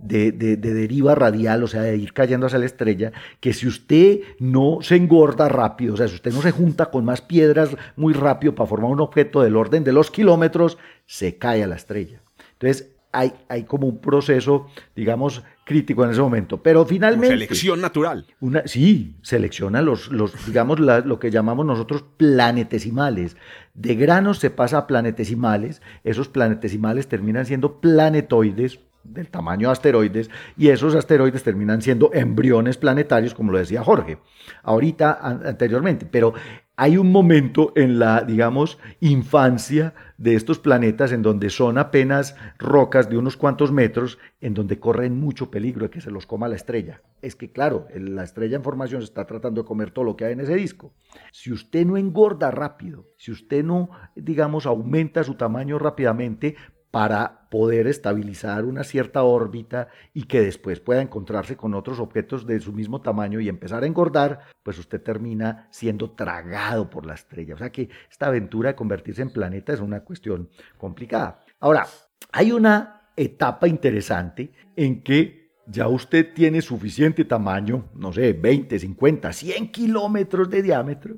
[0.00, 3.66] de, de- de deriva radial, o sea, de ir cayendo hacia la estrella, que si
[3.66, 7.70] usted no se engorda rápido, o sea, si usted no se junta con más piedras
[7.96, 11.76] muy rápido para formar un objeto del orden de los kilómetros, se cae a la
[11.76, 12.20] estrella.
[12.52, 16.62] Entonces, hay, hay como un proceso, digamos, crítico en ese momento.
[16.62, 17.28] Pero Como finalmente...
[17.28, 18.26] Selección natural.
[18.40, 23.36] Una, sí, selecciona los, los digamos, la- lo que llamamos nosotros planetesimales.
[23.74, 30.30] De granos se pasa a planetesimales, esos planetesimales terminan siendo planetoides del tamaño de asteroides
[30.56, 34.18] y esos asteroides terminan siendo embriones planetarios, como lo decía Jorge,
[34.62, 36.34] ahorita an- anteriormente, pero
[36.80, 43.10] hay un momento en la, digamos, infancia de estos planetas en donde son apenas rocas
[43.10, 46.54] de unos cuantos metros, en donde corren mucho peligro de que se los coma la
[46.54, 47.02] estrella.
[47.20, 50.34] Es que, claro, la estrella en formación está tratando de comer todo lo que hay
[50.34, 50.94] en ese disco.
[51.32, 56.54] Si usted no engorda rápido, si usted no, digamos, aumenta su tamaño rápidamente,
[56.90, 62.60] para poder estabilizar una cierta órbita y que después pueda encontrarse con otros objetos de
[62.60, 67.54] su mismo tamaño y empezar a engordar, pues usted termina siendo tragado por la estrella.
[67.54, 71.44] O sea que esta aventura de convertirse en planeta es una cuestión complicada.
[71.60, 71.86] Ahora,
[72.32, 79.32] hay una etapa interesante en que ya usted tiene suficiente tamaño, no sé, 20, 50,
[79.32, 81.16] 100 kilómetros de diámetro,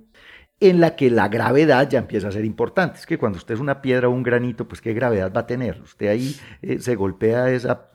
[0.61, 2.99] en la que la gravedad ya empieza a ser importante.
[2.99, 5.47] Es que cuando usted es una piedra o un granito, pues qué gravedad va a
[5.47, 5.81] tener.
[5.83, 7.89] Usted ahí eh, se golpea esa,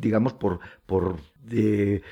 [0.00, 1.16] digamos, por, por,
[1.50, 2.02] eh,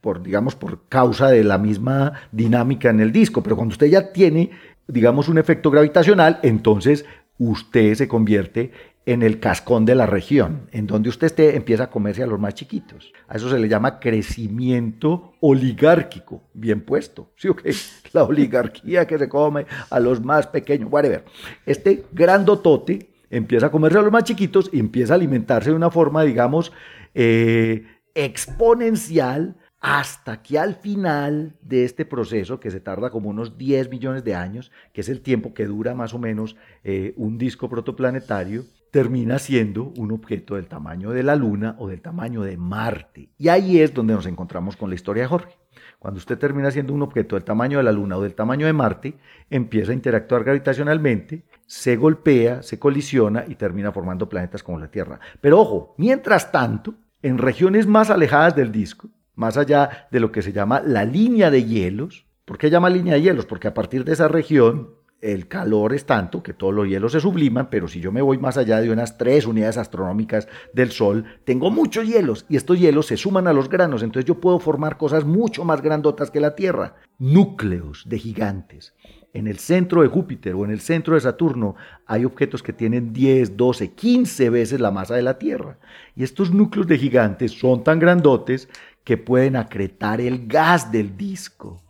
[0.00, 3.42] por, digamos, por causa de la misma dinámica en el disco.
[3.42, 4.50] Pero cuando usted ya tiene,
[4.86, 7.04] digamos, un efecto gravitacional, entonces
[7.38, 8.72] usted se convierte
[9.08, 12.38] en el cascón de la región, en donde usted esté, empieza a comerse a los
[12.38, 13.10] más chiquitos.
[13.26, 17.74] A eso se le llama crecimiento oligárquico, bien puesto, ¿sí o qué?
[18.12, 21.24] La oligarquía que se come a los más pequeños, whatever.
[21.64, 25.90] Este grandotote empieza a comerse a los más chiquitos y empieza a alimentarse de una
[25.90, 26.70] forma, digamos,
[27.14, 33.88] eh, exponencial hasta que al final de este proceso, que se tarda como unos 10
[33.88, 37.70] millones de años, que es el tiempo que dura más o menos eh, un disco
[37.70, 43.30] protoplanetario, termina siendo un objeto del tamaño de la Luna o del tamaño de Marte.
[43.38, 45.56] Y ahí es donde nos encontramos con la historia de Jorge.
[45.98, 48.72] Cuando usted termina siendo un objeto del tamaño de la Luna o del tamaño de
[48.72, 49.14] Marte,
[49.50, 55.20] empieza a interactuar gravitacionalmente, se golpea, se colisiona y termina formando planetas como la Tierra.
[55.40, 60.42] Pero ojo, mientras tanto, en regiones más alejadas del disco, más allá de lo que
[60.42, 62.26] se llama la línea de hielos.
[62.44, 63.46] ¿Por qué llama línea de hielos?
[63.46, 67.20] Porque a partir de esa región el calor es tanto que todos los hielos se
[67.20, 71.24] subliman, pero si yo me voy más allá de unas tres unidades astronómicas del Sol,
[71.44, 74.96] tengo muchos hielos y estos hielos se suman a los granos, entonces yo puedo formar
[74.96, 78.94] cosas mucho más grandotas que la Tierra, núcleos de gigantes.
[79.34, 81.74] En el centro de Júpiter o en el centro de Saturno
[82.06, 85.78] hay objetos que tienen 10, 12, 15 veces la masa de la Tierra.
[86.16, 88.68] Y estos núcleos de gigantes son tan grandotes
[89.04, 91.82] que pueden acretar el gas del disco.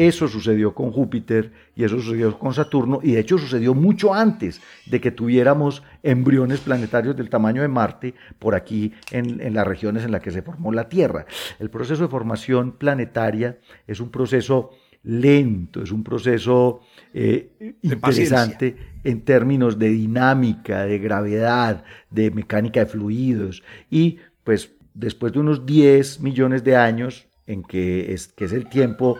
[0.00, 4.62] Eso sucedió con Júpiter y eso sucedió con Saturno y de hecho sucedió mucho antes
[4.86, 10.02] de que tuviéramos embriones planetarios del tamaño de Marte por aquí en, en las regiones
[10.02, 11.26] en las que se formó la Tierra.
[11.58, 14.70] El proceso de formación planetaria es un proceso
[15.02, 16.80] lento, es un proceso
[17.12, 25.34] eh, interesante en términos de dinámica, de gravedad, de mecánica de fluidos y pues después
[25.34, 29.18] de unos 10 millones de años en que es, que es el tiempo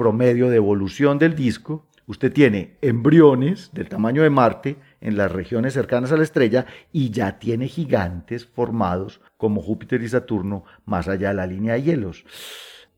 [0.00, 5.74] promedio de evolución del disco, usted tiene embriones del tamaño de Marte en las regiones
[5.74, 11.28] cercanas a la estrella y ya tiene gigantes formados como Júpiter y Saturno más allá
[11.28, 12.24] de la línea de hielos.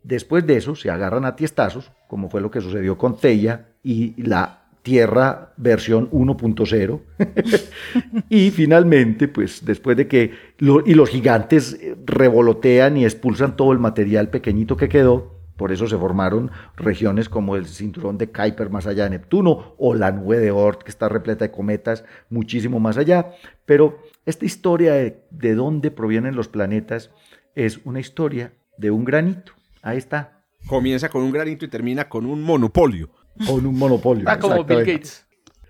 [0.04, 4.22] Después de eso se agarran a tiestazos, como fue lo que sucedió con Teia y
[4.22, 7.00] la Tierra versión 1.0.
[8.28, 14.28] y finalmente, pues después de que y los gigantes revolotean y expulsan todo el material
[14.28, 19.04] pequeñito que quedó, por eso se formaron regiones como el cinturón de Kuiper más allá
[19.04, 23.30] de Neptuno o la nube de Oort que está repleta de cometas muchísimo más allá.
[23.64, 27.10] Pero esta historia de, de dónde provienen los planetas
[27.54, 29.52] es una historia de un granito.
[29.82, 30.42] Ahí está.
[30.66, 33.08] Comienza con un granito y termina con un monopolio.
[33.46, 34.24] Con un monopolio.
[34.26, 35.24] Ah, como Bill Gates.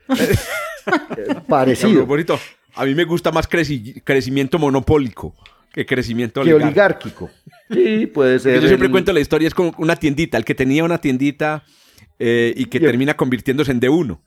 [1.48, 2.06] Parecido.
[2.06, 2.38] bonito.
[2.76, 5.34] A mí me gusta más creci- crecimiento monopólico
[5.70, 7.28] que crecimiento Que oligárquico.
[7.72, 8.60] Sí, puede ser.
[8.60, 11.64] Yo siempre el- cuento la historia, es como una tiendita, el que tenía una tiendita
[12.18, 14.22] eh, y que termina convirtiéndose en de uno.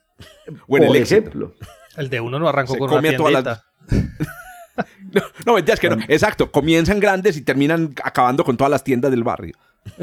[0.67, 1.19] O en Por el éxito.
[1.19, 1.55] ejemplo.
[1.97, 3.63] El de uno no arrancó Se con come una a todas tiendita.
[3.88, 4.27] las-
[5.13, 5.97] No, no, mentiras que no.
[6.10, 9.55] Exacto, comienzan grandes y terminan acabando con todas las tiendas del barrio.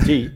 [0.07, 0.31] Sí.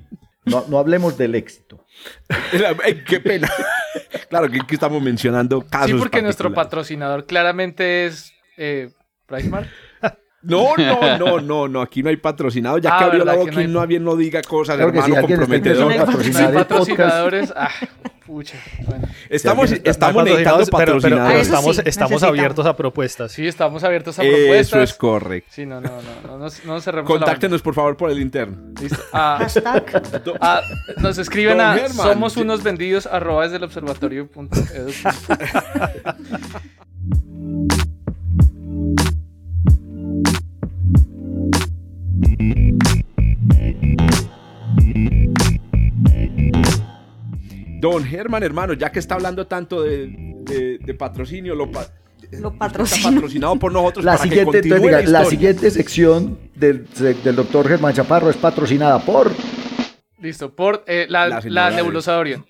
[0.45, 1.87] No, no hablemos del éxito.
[2.85, 3.51] Ay, qué pena.
[4.29, 8.91] claro que aquí estamos mencionando casos Sí, porque nuestro patrocinador claramente es eh,
[9.27, 9.69] PriceMart.
[10.47, 12.79] No, no, no, no, no, aquí no hay patrocinado.
[12.79, 13.71] Ya Ah, que abrió la ¿verdad boca no y hay?
[13.71, 16.55] no, bien no diga cosas, Claro si hermano, está comprometedor.
[16.55, 17.53] patrocinadores.
[17.57, 17.71] Ah,
[18.25, 18.57] pucha.
[18.87, 19.07] Bueno.
[19.31, 21.37] Estamos, está- estamos No necesitando patrocinados, pero, pero- pero patrocinadores.
[21.37, 22.39] Ah, eso estamos, sí, estamos necesitamos.
[22.39, 23.33] abiertos a propuestas.
[23.33, 24.91] Sí, estamos abiertos a Eso propuestas.
[24.91, 25.51] es correcto.
[25.53, 25.91] Sí, no, no,
[26.25, 28.57] no, no, no cerremos Contáctenos, por favor, por el interno.
[28.81, 28.99] Listo.
[29.13, 30.03] Ah, Hashtag.
[30.41, 30.61] ah,
[30.99, 32.07] nos escriben Don a Germán.
[32.09, 34.93] somos unos vendidos arroba desde el observatorio punto edu.
[47.81, 51.87] Don Germán, hermano, ya que está hablando tanto de, de- de patrocinio, lo pa-
[52.33, 53.11] Lo patrocina.
[53.13, 56.87] patrocinado por nosotros La para que siguiente, diga, la siguiente sección del,
[57.23, 59.31] del doctor Germán Chaparro es patrocinada por.
[60.21, 62.47] Listo, por eh, la, La la, señora de- nebulosa de Orión.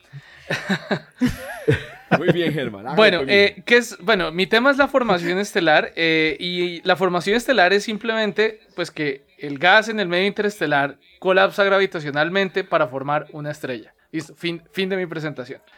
[2.19, 2.95] Muy bien, Germán.
[2.95, 3.33] Bueno, Toño.
[3.33, 3.99] eh, ¿qué es?
[4.01, 8.93] Bueno, mi tema es la formación estelar eh, y la formación estelar es simplemente pues
[8.93, 13.93] que el gas en el medio interestelar colapsa gravitacionalmente para formar una estrella.
[14.13, 15.61] Listo, fin, fin de mi presentación.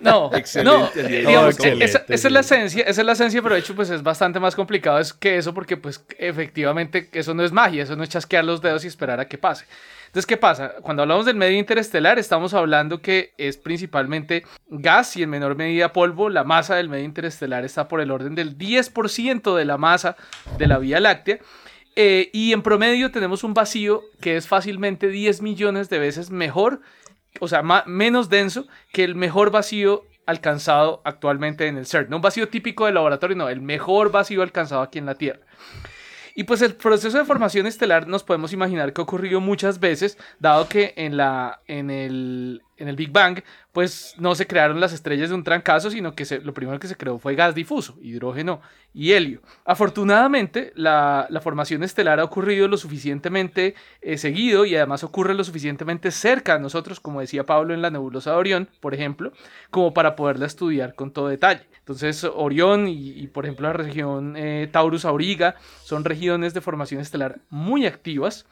[0.00, 0.28] No.
[0.30, 3.12] no, Excelente, no, eh, no, digamos, excelente, esa, esa es la esencia, esa es la
[3.12, 7.08] esencia, pero de hecho pues es bastante más complicado es que eso porque pues efectivamente
[7.12, 9.66] eso no es magia, eso no es chasquear los dedos y esperar a que pase.
[10.10, 10.74] Entonces, ¿qué pasa?
[10.82, 15.92] Cuando hablamos del medio interestelar, estamos hablando que es principalmente gas y en menor medida
[15.92, 16.28] polvo.
[16.28, 20.16] La masa del medio interestelar está por el orden del 10% de la masa
[20.58, 21.38] de la Vía Láctea.
[22.02, 26.80] Eh, y en promedio tenemos un vacío que es fácilmente 10 millones de veces mejor,
[27.40, 32.08] o sea, menos denso que el mejor vacío alcanzado actualmente en el CERN.
[32.08, 35.40] No un vacío típico de laboratorio, no, el mejor vacío alcanzado aquí en la Tierra.
[36.34, 40.16] Y pues el proceso de formación estelar nos podemos imaginar que ha ocurrido muchas veces,
[40.38, 43.40] dado que en, la, en, el, en el Big Bang,
[43.72, 46.96] pues no se crearon las estrellas de un trancazo, sino que lo primero que se
[46.96, 48.60] creó fue gas difuso, hidrógeno
[48.92, 49.42] y helio.
[49.64, 56.10] Afortunadamente, la, formación estelar ha ocurrido lo suficientemente eh, seguido y además ocurre lo suficientemente
[56.10, 59.32] cerca de nosotros, como decía Pablo en la nebulosa de Orión, por ejemplo,
[59.70, 61.66] como para poderla estudiar con todo detalle.
[61.78, 67.00] Entonces, Orión y, y, por ejemplo, la región eh, Taurus Auriga son regiones de formación
[67.00, 68.46] estelar muy activas.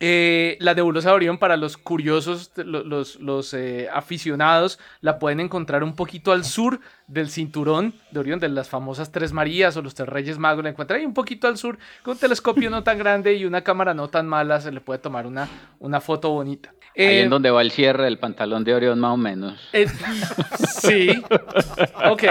[0.00, 0.82] Eh, la de
[1.14, 6.44] Orión, para los curiosos, lo- los, los, eh, aficionados, la pueden encontrar un poquito al
[6.44, 10.62] sur del cinturón de Orión, de las famosas Tres Marías o los Tres Reyes Magos.
[10.62, 13.62] La encuentran ahí un poquito al sur, con un telescopio no tan grande y una
[13.62, 15.48] cámara no tan mala, se le puede tomar una,
[15.80, 16.70] una foto bonita.
[16.96, 19.68] Ahí Eh, en donde va el cierre del pantalón de Orión, más o menos.
[19.72, 19.86] eh,
[20.80, 21.10] sí,
[22.10, 22.22] ok.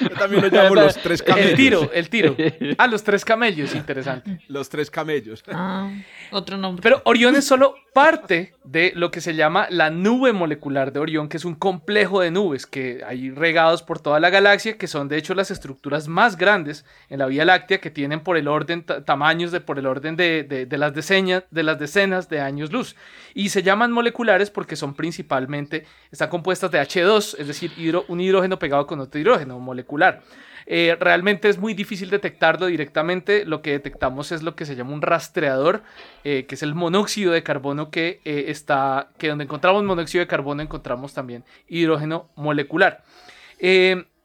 [0.00, 1.50] Yo también lo llamo los tres camellos.
[1.50, 2.36] El tiro, el tiro.
[2.78, 4.38] Ah, los tres camellos, interesante.
[4.48, 5.42] Los tres camellos.
[5.52, 5.90] Ah,
[6.30, 6.82] otro nombre.
[6.82, 11.28] Pero Orión es solo parte de lo que se llama la nube molecular de Orión,
[11.28, 15.08] que es un complejo de nubes que hay regados por toda la galaxia, que son
[15.08, 18.82] de hecho las estructuras más grandes en la Vía Láctea, que tienen por el orden,
[18.84, 22.72] ta- tamaños de por el orden de, de- las decenas, de las decenas de años
[22.72, 22.96] luz.
[23.34, 28.20] Y se llaman moleculares porque son principalmente, están compuestas de H2, es decir, hidro- un
[28.20, 30.22] hidrógeno pegado con otro hidrógeno molecular.
[30.66, 33.44] Eh, realmente es muy difícil detectarlo directamente.
[33.44, 35.82] Lo que detectamos es lo que se llama un rastreador,
[36.24, 40.26] eh, que es el monóxido de carbono que eh, está, que donde encontramos monóxido de
[40.26, 43.02] carbono encontramos también hidrógeno molecular.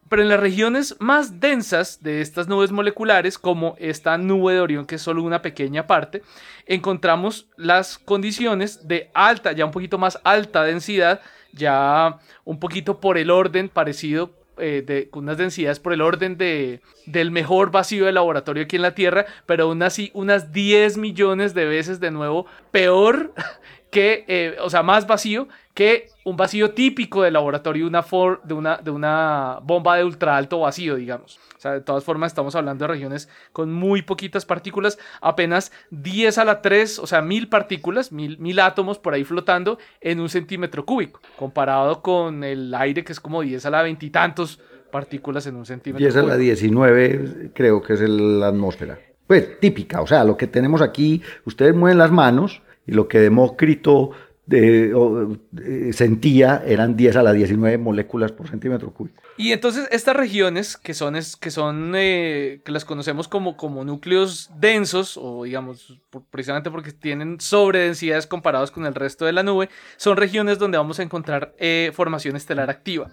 [0.09, 4.85] Pero en las regiones más densas de estas nubes moleculares, como esta nube de Orión,
[4.85, 6.23] que es solo una pequeña parte,
[6.65, 11.21] encontramos las condiciones de alta, ya un poquito más alta densidad,
[11.53, 16.81] ya un poquito por el orden parecido, eh, de, unas densidades por el orden de,
[17.05, 21.53] del mejor vacío de laboratorio aquí en la Tierra, pero aún así unas 10 millones
[21.53, 23.33] de veces de nuevo peor
[23.91, 25.47] que, eh, o sea, más vacío
[25.79, 30.35] que un vacío típico de laboratorio una for- de, una, de una bomba de ultra
[30.35, 31.39] alto vacío, digamos.
[31.57, 36.37] O sea, de todas formas, estamos hablando de regiones con muy poquitas partículas, apenas 10
[36.37, 40.27] a la 3, o sea, mil partículas, mil, mil átomos por ahí flotando en un
[40.27, 44.59] centímetro cúbico, comparado con el aire que es como 10 a la veintitantos
[44.91, 46.39] partículas en un centímetro 10 a la cúbico.
[46.43, 48.99] 19 creo que es el- la atmósfera.
[49.27, 53.19] Pues típica, o sea, lo que tenemos aquí, ustedes mueven las manos y lo que
[53.19, 54.11] Demócrito
[54.49, 59.21] de- eh, sentía eran 10 a la 19 moléculas por centímetro cúbico.
[59.37, 65.17] Y entonces estas regiones que son, que son eh, las conocemos como, como núcleos densos
[65.21, 65.99] o digamos
[66.31, 70.99] precisamente porque tienen sobredensidades comparados con el resto de la nube, son regiones donde vamos
[70.99, 73.09] a encontrar eh, formación estelar activa.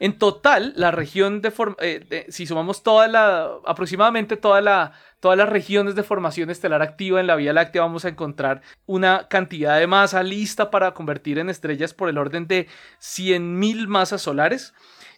[0.00, 6.02] En total, la región de, eh, si sumamos toda la, aproximadamente todas las regiones de
[6.02, 10.70] formación estelar activa en la Vía Láctea, vamos a encontrar una cantidad de masa lista
[10.70, 12.66] para convertir en estrellas por el orden de
[12.98, 14.72] 100.000 masas solares.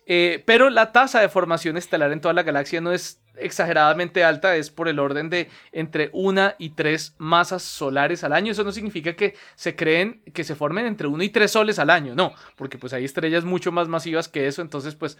[0.06, 4.56] Eh, pero la tasa de formación estelar en toda la galaxia no es exageradamente alta,
[4.56, 8.52] es por el orden de entre una y tres masas solares al año.
[8.52, 11.90] Eso no significa que se creen que se formen entre uno y tres soles al
[11.90, 15.18] año, no, porque pues hay estrellas mucho más masivas que eso, entonces pues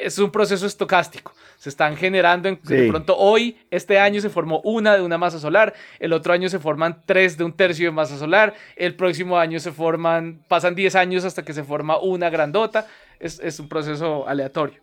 [0.00, 1.32] es un proceso estocástico.
[1.56, 5.38] Se están generando en, de pronto hoy, este año se formó una de una masa
[5.38, 9.38] solar, el otro año se forman tres de un tercio de masa solar, el próximo
[9.38, 12.86] año se forman, pasan 10 años hasta que se forma una grandota,
[13.20, 14.80] es, es un proceso aleatorio.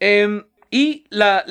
[0.00, 1.44] Em, y la,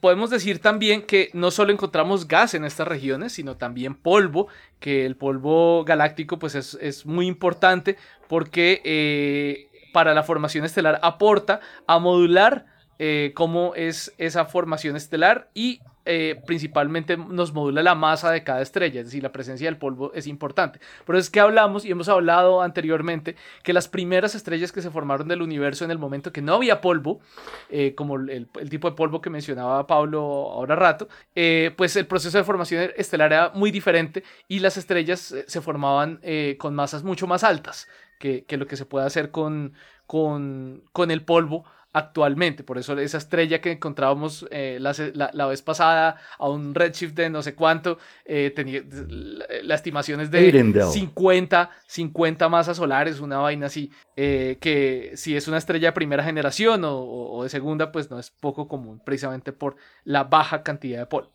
[0.00, 5.06] podemos decir también que no solo encontramos gas en estas regiones, sino también polvo, que
[5.06, 7.96] el polvo galáctico pues es, es muy importante
[8.28, 12.66] porque eh, para la formación estelar aporta a modular
[12.98, 18.62] eh, cómo es esa formación estelar y eh, principalmente nos modula la masa de cada
[18.62, 20.80] estrella, es decir, la presencia del polvo es importante.
[21.06, 25.28] Pero es que hablamos y hemos hablado anteriormente que las primeras estrellas que se formaron
[25.28, 27.20] del universo en el momento que no había polvo,
[27.68, 32.38] eh, como el, tipo de polvo que mencionaba Pablo ahora rato, eh, pues el proceso
[32.38, 36.20] de formación estelar era muy diferente y las estrellas se formaban
[36.58, 39.74] con masas mucho más altas que, que lo que se puede hacer con,
[40.06, 42.62] con, con el polvo actualmente.
[42.64, 47.14] Por eso esa estrella que encontrábamos eh, la, la- la vez pasada a un redshift
[47.14, 50.82] de no sé cuánto, eh, tenía la, la estimación es de Eirendel.
[50.92, 56.22] 50, 50 masas solares, una vaina así, eh, que si es una estrella de primera
[56.22, 60.98] generación o- o de segunda, pues no es poco común, precisamente por la baja cantidad
[61.00, 61.30] de polvo.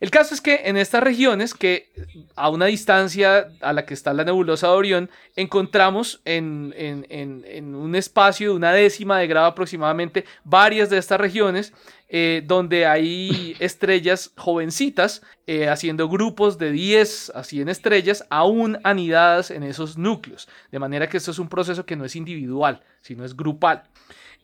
[0.00, 1.90] El caso es que en estas regiones, que
[2.36, 7.44] a una distancia a la que está la nebulosa de Orión, encontramos en, en- en-
[7.46, 11.72] en un espacio de una décima de grado aproximadamente varias de estas regiones
[12.10, 19.50] eh, donde hay estrellas jovencitas eh, haciendo grupos de 10 a 100 estrellas aún anidadas
[19.50, 20.48] en esos núcleos.
[20.70, 23.82] De manera que esto es un proceso que no es individual, sino es grupal.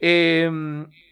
[0.00, 0.50] Eh,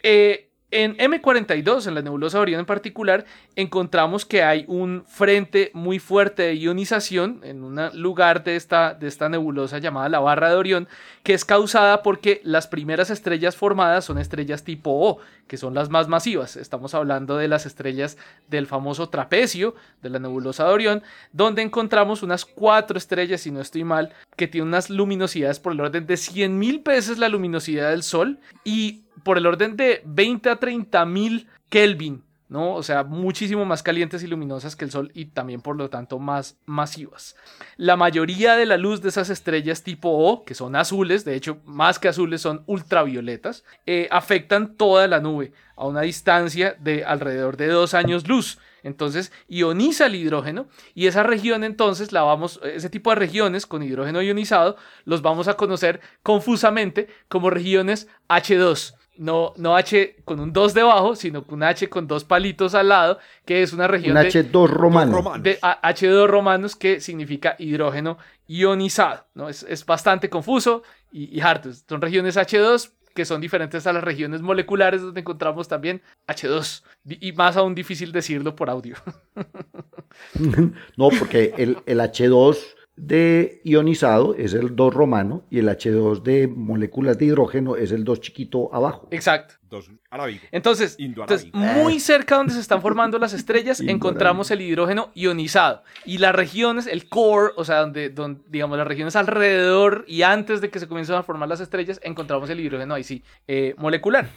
[0.02, 3.24] eh, en M42, en la nebulosa Orión en particular,
[3.56, 9.06] encontramos que hay un frente muy fuerte de ionización en un lugar de esta, de
[9.06, 10.88] esta nebulosa llamada la barra de Orión,
[11.22, 15.90] que es causada porque las primeras estrellas formadas son estrellas tipo O, que son las
[15.90, 16.56] más masivas.
[16.56, 18.16] Estamos hablando de las estrellas
[18.48, 21.02] del famoso trapecio de la nebulosa de Orión,
[21.32, 25.80] donde encontramos unas cuatro estrellas, si no estoy mal, que tienen unas luminosidades por el
[25.80, 30.50] orden de 100 mil veces la luminosidad del Sol y por el orden de 20
[30.50, 32.22] a 30 mil Kelvin,
[32.54, 36.18] O sea, muchísimo más calientes y luminosas que el Sol y también por lo tanto
[36.18, 37.36] más masivas.
[37.76, 41.58] La mayoría de la luz de esas estrellas tipo O, que son azules, de hecho
[41.64, 47.56] más que azules son ultravioletas, eh, afectan toda la nube a una distancia de alrededor
[47.56, 48.58] de dos años luz.
[48.82, 53.82] Entonces ioniza el hidrógeno y esa región entonces la vamos, ese tipo de regiones con
[53.82, 58.94] hidrógeno ionizado los vamos a conocer confusamente como regiones H2.
[59.18, 62.88] No, no H con un 2 debajo, sino con un H con dos palitos al
[62.88, 65.12] lado, que es una región Un de, H2 romano.
[65.14, 65.42] romanos.
[65.42, 69.26] de A- H2 romanos que significa hidrógeno ionizado.
[69.34, 69.48] ¿no?
[69.50, 71.70] Es, es bastante confuso y, y harto.
[71.72, 76.82] Son regiones H2 que son diferentes a las regiones moleculares donde encontramos también H2.
[77.04, 78.96] Di- Y más aún difícil decirlo por audio.
[80.96, 82.58] No, porque el, el H2
[82.96, 88.04] de ionizado es el 2 romano y el H2 de moléculas de hidrógeno es el
[88.04, 89.08] 2 chiquito abajo.
[89.10, 89.54] Exacto.
[90.50, 95.82] Entonces, entonces, muy cerca donde se están formando las estrellas, encontramos el hidrógeno ionizado.
[96.04, 100.60] Y las regiones, el core, o sea, donde, donde, digamos, las regiones alrededor y antes
[100.60, 104.28] de que se comiencen a formar las estrellas, encontramos el hidrógeno ahí sí, eh, molecular.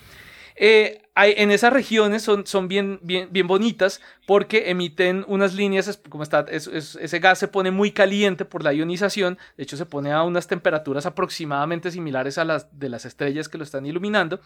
[0.55, 5.99] Eh, hay- en esas regiones son, son bien, bien, bien bonitas porque emiten unas líneas,
[6.09, 9.77] como está, es- es- ese gas se pone muy caliente por la ionización, de hecho
[9.77, 13.85] se pone a unas temperaturas aproximadamente similares a las de las estrellas que lo están
[13.85, 14.39] iluminando.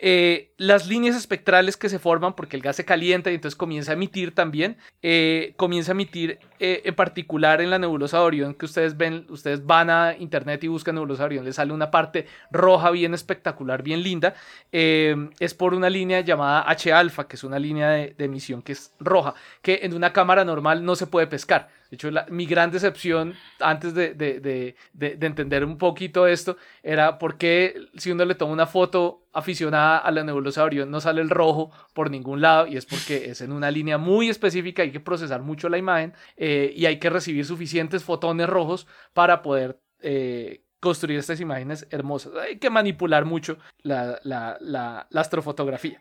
[0.00, 3.92] Eh, las líneas espectrales que se forman porque el gas se calienta y entonces comienza
[3.92, 8.54] a emitir también, eh, comienza a emitir eh, en particular en la nebulosa de Orión
[8.54, 11.90] que ustedes ven, ustedes van a internet y buscan nebulosa de Orión, les sale una
[11.90, 14.34] parte roja bien espectacular, bien linda,
[14.72, 18.92] eh, es por una línea llamada H-alfa, que es una línea de, emisión que es
[18.98, 21.68] roja, que en una cámara normal no se puede pescar.
[21.90, 28.10] De hecho, mi gran decepción antes de entender un poquito esto era por qué si
[28.10, 31.70] uno le toma una foto aficionada a la nebulosa de Orión no sale el rojo
[31.94, 35.42] por ningún lado y es porque es en una línea muy específica, hay que procesar
[35.42, 41.18] mucho la imagen eh, y hay que recibir suficientes fotones rojos para poder eh, construir
[41.18, 42.32] estas imágenes hermosas.
[42.36, 46.00] Hay que manipular mucho la, la- la- la astrofotografía.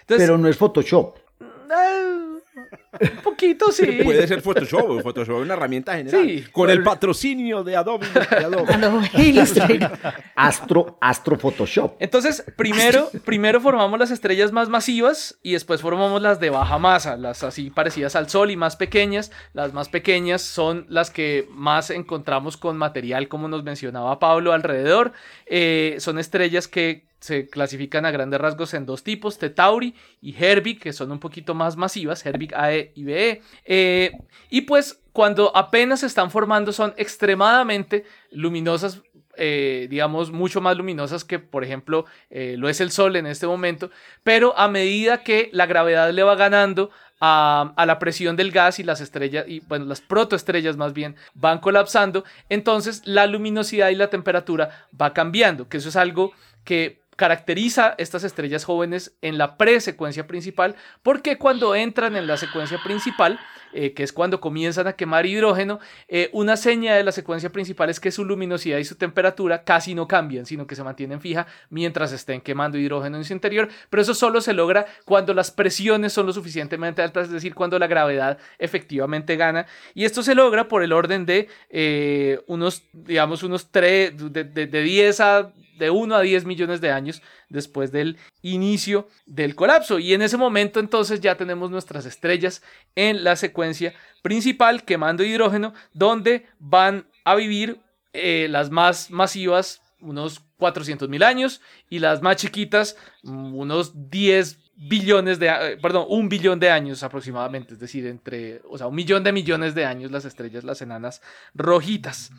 [0.00, 1.16] Entonces, Pero no es Photoshop.
[1.40, 2.18] eh,
[2.56, 4.00] un poquito sí.
[4.02, 6.24] Puede ser Photoshop, Photoshop es una herramienta general.
[6.24, 6.44] Sí.
[6.50, 8.06] Con el patrocinio de Adobe.
[8.08, 9.10] de Adobe.
[10.36, 11.96] Astro, Astro Photoshop.
[11.98, 17.16] Entonces, primero, primero formamos las estrellas más masivas y después formamos las de baja masa,
[17.16, 19.30] las así parecidas al Sol y más pequeñas.
[19.52, 25.12] Las más pequeñas son las que más encontramos con material, como nos mencionaba Pablo, alrededor.
[25.46, 30.80] Eh, son estrellas que se clasifican a grandes rasgos en dos tipos, Tetauri y Herbig,
[30.80, 33.42] que son un poquito más masivas, Herbig AE y BE.
[33.64, 34.12] Eh,
[34.50, 39.02] y pues cuando apenas se están formando son extremadamente luminosas,
[39.36, 43.46] eh, digamos, mucho más luminosas que, por ejemplo, eh, lo es el Sol en este
[43.46, 43.90] momento,
[44.22, 48.78] pero a medida que la gravedad le va ganando a, a la presión del gas
[48.78, 53.94] y las estrellas, y bueno, las protoestrellas más bien, van colapsando, entonces la luminosidad y
[53.94, 59.56] la temperatura va cambiando, que eso es algo que caracteriza estas estrellas jóvenes en la
[59.56, 63.40] presecuencia principal, porque cuando entran en la secuencia principal,
[63.76, 67.90] eh, que es cuando comienzan a quemar hidrógeno, eh, una seña de la secuencia principal
[67.90, 71.46] es que su luminosidad y su temperatura casi no cambian, sino que se mantienen fija
[71.68, 76.14] mientras estén quemando hidrógeno en su interior, pero eso solo se logra cuando las presiones
[76.14, 80.68] son lo suficientemente altas, es decir, cuando la gravedad efectivamente gana, y esto se logra
[80.68, 85.90] por el orden de eh, unos, digamos, unos 3, de, de, de 10 a de
[85.90, 89.98] 1 a 10 millones de años después del inicio del colapso.
[89.98, 92.62] Y en ese momento entonces ya tenemos nuestras estrellas
[92.94, 97.80] en la secuencia principal quemando hidrógeno, donde van a vivir
[98.12, 104.58] eh, las más masivas unos 400 mil años y las más chiquitas mm, unos 10
[104.76, 108.94] billones de, eh, perdón, un billón de años aproximadamente, es decir, entre, o sea, un
[108.94, 111.22] millón de millones de años las estrellas, las enanas
[111.54, 112.30] rojitas.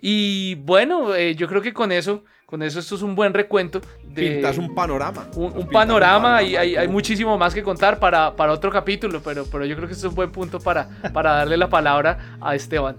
[0.00, 3.80] Y bueno, eh, yo creo que con eso, con eso esto es un buen recuento
[4.04, 5.26] de Pintas un panorama.
[5.36, 9.64] un, panorama y hay, hay muchísimo más que contar para, para otro capítulo, pero, pero
[9.64, 12.96] yo creo que este es un buen punto para, para darle la palabra a Esteban.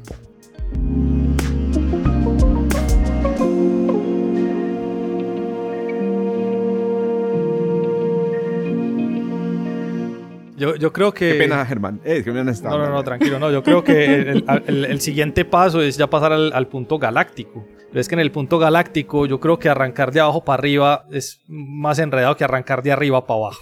[10.55, 11.33] Yo, yo creo que...
[11.33, 11.99] Qué pena, Germán.
[12.05, 13.51] Eh, qué pena está No, no, no, tranquilo, no.
[13.51, 17.65] Yo creo que el, el- el siguiente paso es ya pasar al, al punto galáctico.
[17.93, 21.05] Pero es que en el punto galáctico yo creo que arrancar de abajo para arriba
[21.11, 23.61] es más enredado que arrancar de arriba para abajo.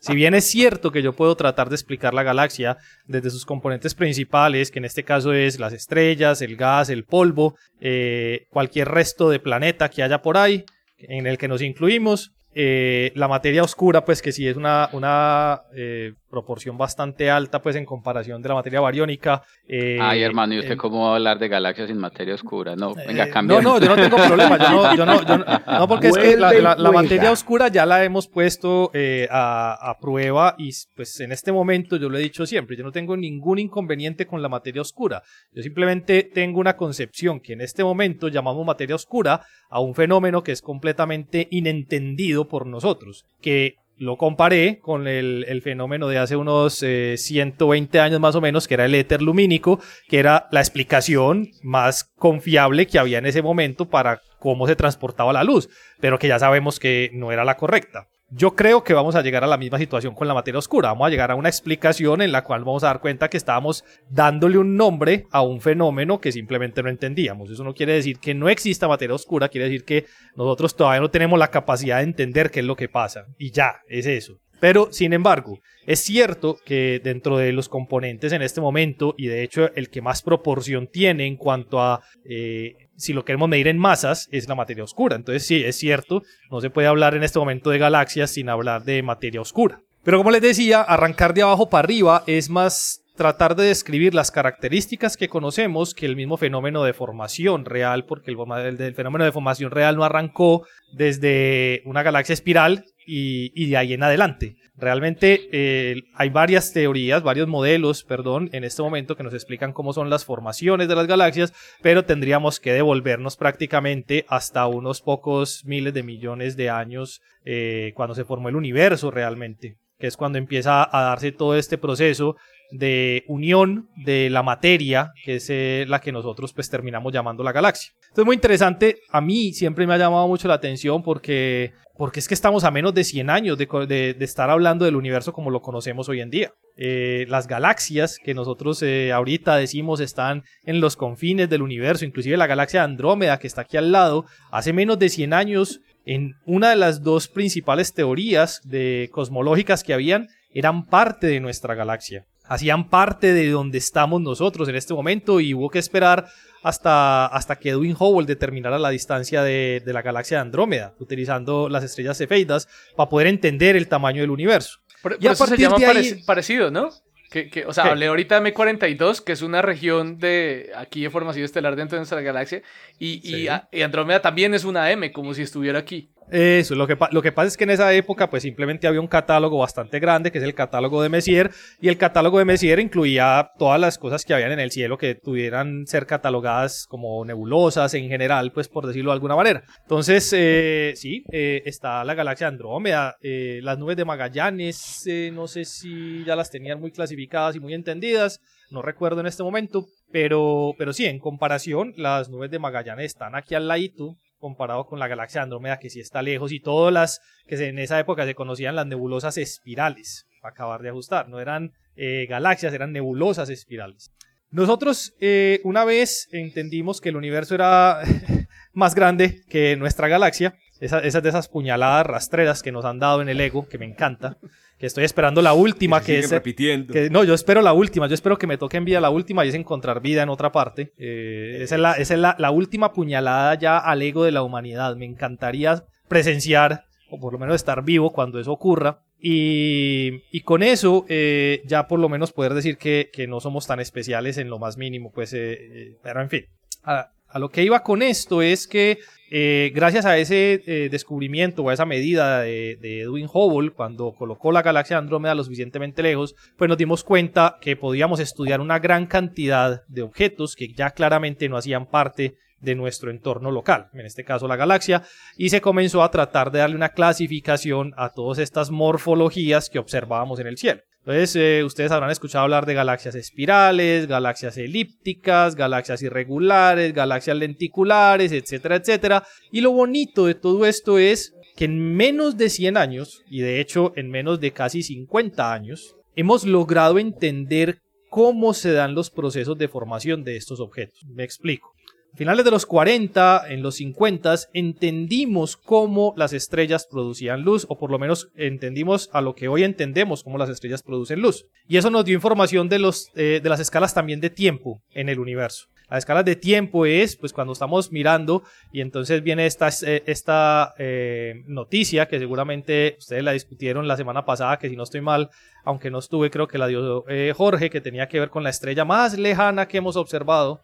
[0.00, 2.76] Si bien es cierto que yo puedo tratar de explicar la galaxia
[3.06, 7.54] desde sus componentes principales, que en este caso es las estrellas, el gas, el polvo,
[7.80, 10.64] eh, cualquier resto de planeta que haya por ahí,
[10.98, 15.62] en el que nos incluimos, eh, la materia oscura, pues que sí es una, una
[15.76, 19.42] eh, proporción bastante alta, pues en comparación de la materia bariónica.
[19.66, 22.76] eh, Ay, hermano, ¿y usted cómo va a hablar de galaxias sin materia oscura?
[22.76, 23.60] No, venga, eh, cambia.
[23.60, 24.58] No, no, yo no tengo problema.
[24.58, 25.44] Yo no, yo no, yo no,
[25.78, 30.54] no, porque es que la, materia oscura ya la hemos puesto eh, a, a prueba
[30.58, 34.26] y pues en este momento yo lo he dicho siempre, yo no tengo ningún inconveniente
[34.26, 35.22] con la materia oscura.
[35.52, 40.42] Yo simplemente tengo una concepción que en este momento llamamos materia oscura a un fenómeno
[40.42, 46.82] que es completamente inentendido por nosotros, que lo comparé con el, fenómeno de hace unos
[46.82, 51.50] eh, 120 años más o menos, que era el éter lumínico, que era la explicación
[51.62, 55.68] más confiable que había en ese momento para cómo se transportaba la luz,
[56.00, 58.06] pero que ya sabemos que no era la correcta.
[58.30, 60.90] Yo creo que vamos a llegar a la misma situación con la materia oscura.
[60.90, 63.86] Vamos a llegar a una explicación en la cual vamos a dar cuenta que estábamos
[64.10, 67.50] dándole un nombre a un fenómeno que simplemente no entendíamos.
[67.50, 70.04] Eso no quiere decir que no exista materia oscura, quiere decir que
[70.36, 73.24] nosotros todavía no tenemos la capacidad de entender qué es lo que pasa.
[73.38, 74.38] Y ya, es eso.
[74.60, 79.42] Pero, sin embargo, es cierto que dentro de los componentes en este momento, y de
[79.42, 83.78] hecho el que más proporción tiene en cuanto a eh, si lo queremos medir en
[83.78, 85.16] masas, es la materia oscura.
[85.16, 88.84] Entonces, sí, es cierto, no se puede hablar en este momento de galaxias sin hablar
[88.84, 89.80] de materia oscura.
[90.02, 94.30] Pero como les decía, arrancar de abajo para arriba es más tratar de describir las
[94.30, 99.70] características que conocemos que el mismo fenómeno de formación real, porque el, fenómeno de formación
[99.70, 104.56] real no arrancó desde una galaxia espiral, y, de ahí en adelante.
[104.76, 109.92] Realmente eh, hay varias teorías, varios modelos, perdón, en este momento que nos explican cómo
[109.92, 115.94] son las formaciones de las galaxias, pero tendríamos que devolvernos prácticamente hasta unos pocos miles
[115.94, 120.86] de millones de años eh, cuando se formó el universo realmente, que es cuando empieza
[120.96, 122.36] a darse todo este proceso
[122.70, 127.52] de unión de la materia, que es eh, la que nosotros pues terminamos llamando la
[127.52, 127.92] galaxia.
[128.08, 132.20] Esto es muy interesante, a mí siempre me ha llamado mucho la atención porque, porque
[132.20, 135.50] es que estamos a menos de 100 años de- de estar hablando del universo como
[135.50, 136.52] lo conocemos hoy en día.
[136.76, 142.36] Eh, las galaxias que nosotros eh, ahorita decimos están en los confines del universo, inclusive
[142.36, 146.34] la galaxia de Andrómeda que está aquí al lado, hace menos de 100 años en
[146.46, 152.24] una de las dos principales teorías de cosmológicas que habían eran parte de nuestra galaxia
[152.48, 156.26] hacían parte de donde estamos nosotros en este momento y hubo que esperar
[156.62, 161.68] hasta, hasta que Edwin Hubble determinara la distancia de, de la galaxia de Andrómeda, utilizando
[161.68, 164.80] las estrellas cefeidas para poder entender el tamaño del universo.
[165.02, 166.90] Por, Y a eso se llama de ahí- parec- parecido, ¿no?
[167.30, 167.90] Que, que, o sea, ¿Qué?
[167.90, 172.00] hablé ahorita de M42, que es una región de aquí de formación estelar dentro de
[172.00, 172.62] nuestra galaxia,
[172.98, 173.48] y, y Sí.
[173.48, 176.10] a- y Andrómeda también es una M, como si estuviera aquí.
[176.30, 179.06] Eso, lo que, lo que pasa es que en esa época pues simplemente había un
[179.06, 181.50] catálogo bastante grande, que es el catálogo de Messier,
[181.80, 185.14] y el catálogo de Messier incluía todas las cosas que habían en el cielo que
[185.14, 189.64] pudieran ser catalogadas como nebulosas en general, pues por decirlo de alguna manera.
[189.82, 195.46] Entonces, eh, sí, eh, está la galaxia Andrómeda, eh, las nubes de Magallanes, eh, no
[195.46, 199.86] sé si ya las tenían muy clasificadas y muy entendidas, no recuerdo en este momento,
[200.12, 204.98] pero, pero sí, en comparación, las nubes de Magallanes están aquí al ladito, comparado con
[204.98, 208.34] la galaxia Andrómeda, que sí está lejos, y todas las que en esa época se
[208.34, 214.12] conocían las nebulosas espirales, para acabar de ajustar, no eran eh, galaxias, eran nebulosas espirales.
[214.50, 218.00] Nosotros eh, una vez entendimos que el universo era
[218.72, 223.22] más grande que nuestra galaxia, esa- esas de esas puñaladas rastreras que nos han dado
[223.22, 224.36] en el ego, que me encanta,
[224.78, 226.92] que estoy esperando la última, que es repitiendo.
[226.92, 228.06] que- no, yo espero la última.
[228.06, 230.52] Yo espero que me toque en vida la última y es encontrar vida en otra
[230.52, 230.92] parte.
[230.98, 234.42] Eh, esa es, la, esa es la, la última puñalada ya al ego de la
[234.42, 234.94] humanidad.
[234.96, 239.00] Me encantaría presenciar, o por lo menos estar vivo cuando eso ocurra.
[239.20, 243.66] Y, y con eso eh, ya por lo menos poder decir que, que no somos
[243.66, 245.10] tan especiales en lo más mínimo.
[245.12, 246.44] Pues, eh, eh, pero en fin.
[246.84, 248.98] A, a lo que iba con esto es que
[249.30, 254.52] eh, gracias a ese eh, descubrimiento o a esa medida de, Edwin Hubble, cuando colocó
[254.52, 259.06] la galaxia Andrómeda lo suficientemente lejos, pues nos dimos cuenta que podíamos estudiar una gran
[259.06, 264.24] cantidad de objetos que ya claramente no hacían parte de nuestro entorno local, en este
[264.24, 265.02] caso la galaxia,
[265.36, 270.40] y se comenzó a tratar de darle una clasificación a todas estas morfologías que observábamos
[270.40, 270.80] en el cielo.
[271.08, 278.30] Entonces, eh, ustedes habrán escuchado hablar de galaxias espirales, galaxias elípticas, galaxias irregulares, galaxias lenticulares,
[278.30, 279.26] etcétera, etcétera.
[279.50, 283.58] Y lo bonito de todo esto es que en menos de 100 años, y de
[283.58, 287.78] hecho en menos de casi 50 años, hemos logrado entender
[288.10, 291.06] cómo se dan los procesos de formación de estos objetos.
[291.06, 291.72] Me explico.
[292.18, 297.92] Finales de los 40, en los 50, entendimos cómo las estrellas producían luz, o por
[297.92, 301.46] lo menos entendimos a lo que hoy entendemos cómo las estrellas producen luz.
[301.68, 305.08] Y eso nos dio información de, los, eh, de las escalas también de tiempo en
[305.08, 305.68] el universo.
[305.88, 308.42] Las escalas de tiempo es, pues, cuando estamos mirando
[308.72, 314.24] y entonces viene esta, eh, esta eh, noticia que seguramente ustedes la discutieron la semana
[314.24, 315.30] pasada, que si no estoy mal,
[315.64, 317.04] aunque no estuve, creo que la dio
[317.36, 320.62] Jorge, que tenía que ver con la estrella más lejana que hemos observado.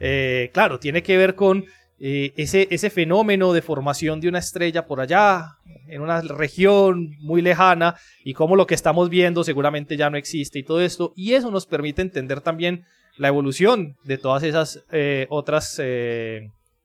[0.00, 1.64] Eh, claro, tiene que ver con
[2.00, 5.56] eh, ese, ese fenómeno de formación de una estrella por allá,
[5.88, 10.58] en una región muy lejana, y cómo lo que estamos viendo seguramente ya no existe
[10.58, 11.12] y todo esto.
[11.16, 12.84] Y eso nos permite entender también
[13.16, 15.80] la evolución de todas esas eh, otras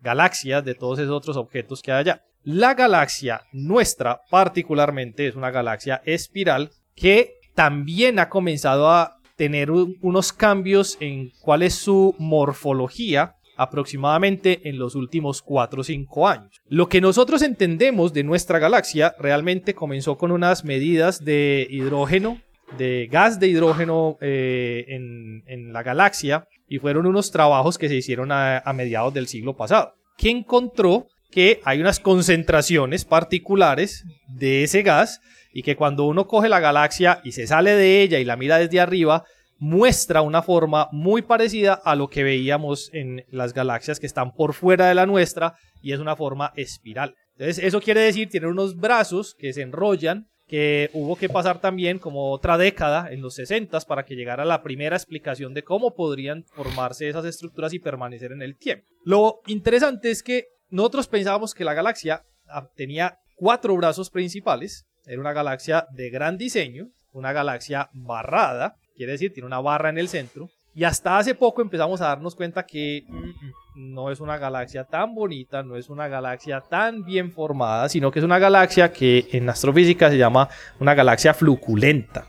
[0.01, 2.24] galaxias, de todos esos otros objetos que hay allá.
[2.43, 9.96] La galaxia nuestra particularmente es una galaxia espiral que también ha comenzado a tener un-
[10.02, 16.62] unos cambios en cuál es su morfología aproximadamente en los últimos 4 o 5 años.
[16.68, 22.40] Lo que nosotros entendemos de nuestra galaxia realmente comenzó con unas medidas de hidrógeno,
[22.78, 27.96] de gas de hidrógeno eh, en, en la galaxia y fueron unos trabajos que se
[27.96, 34.64] hicieron a, a mediados del siglo pasado, que encontró que hay unas concentraciones particulares de
[34.64, 35.22] ese gas
[35.52, 38.58] y que cuando uno coge la galaxia y se sale de ella y la mira
[38.58, 39.24] desde arriba,
[39.58, 44.54] muestra una forma muy parecida a lo que veíamos en las galaxias que están por
[44.54, 47.16] fuera de la nuestra y es una forma espiral.
[47.34, 52.00] Entonces eso quiere decir tiene unos brazos que se enrollan que hubo que pasar también
[52.00, 56.43] como otra década en los 60 para que llegara la primera explicación de cómo podrían
[56.56, 58.88] formarse esas estructuras y permanecer en el tiempo.
[59.06, 65.20] Lo interesante es que nosotros pensábamos que la galaxia ah, tenía cuatro brazos principales, era
[65.20, 70.07] una galaxia de gran diseño, una galaxia barrada, quiere decir, tiene una barra en el
[70.07, 70.49] centro.
[70.76, 74.84] Y hasta hace poco empezamos a darnos cuenta que mm, mm, no es una galaxia
[74.84, 79.28] tan bonita, no es una galaxia tan bien formada, sino que es una galaxia que
[79.32, 80.47] en astrofísica se llama
[80.80, 82.28] una galaxia fluculenta.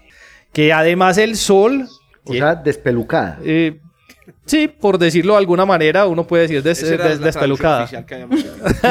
[0.52, 1.86] Que además el Sol...
[2.24, 3.38] O sea, despelucada.
[3.44, 3.80] eh,
[4.46, 7.86] sí, por decirlo de alguna manera, uno puede decir des- despelucada.
[7.86, 7.96] Sí,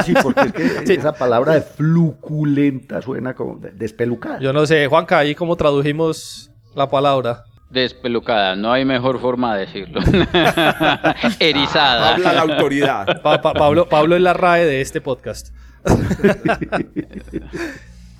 [0.06, 0.94] sí, porque es que Sí.
[0.94, 4.40] esa palabra de fluculenta suena como de- despelucada.
[4.40, 7.44] Yo no sé, Juanca, ahí cómo tradujimos la palabra.
[7.70, 10.02] Despelucada, no hay mejor forma de decirlo.
[11.40, 12.16] Erizada.
[12.16, 13.22] Habla la autoridad.
[13.22, 15.54] Pa- pa- Pablo, Pablo es la RAE de este podcast.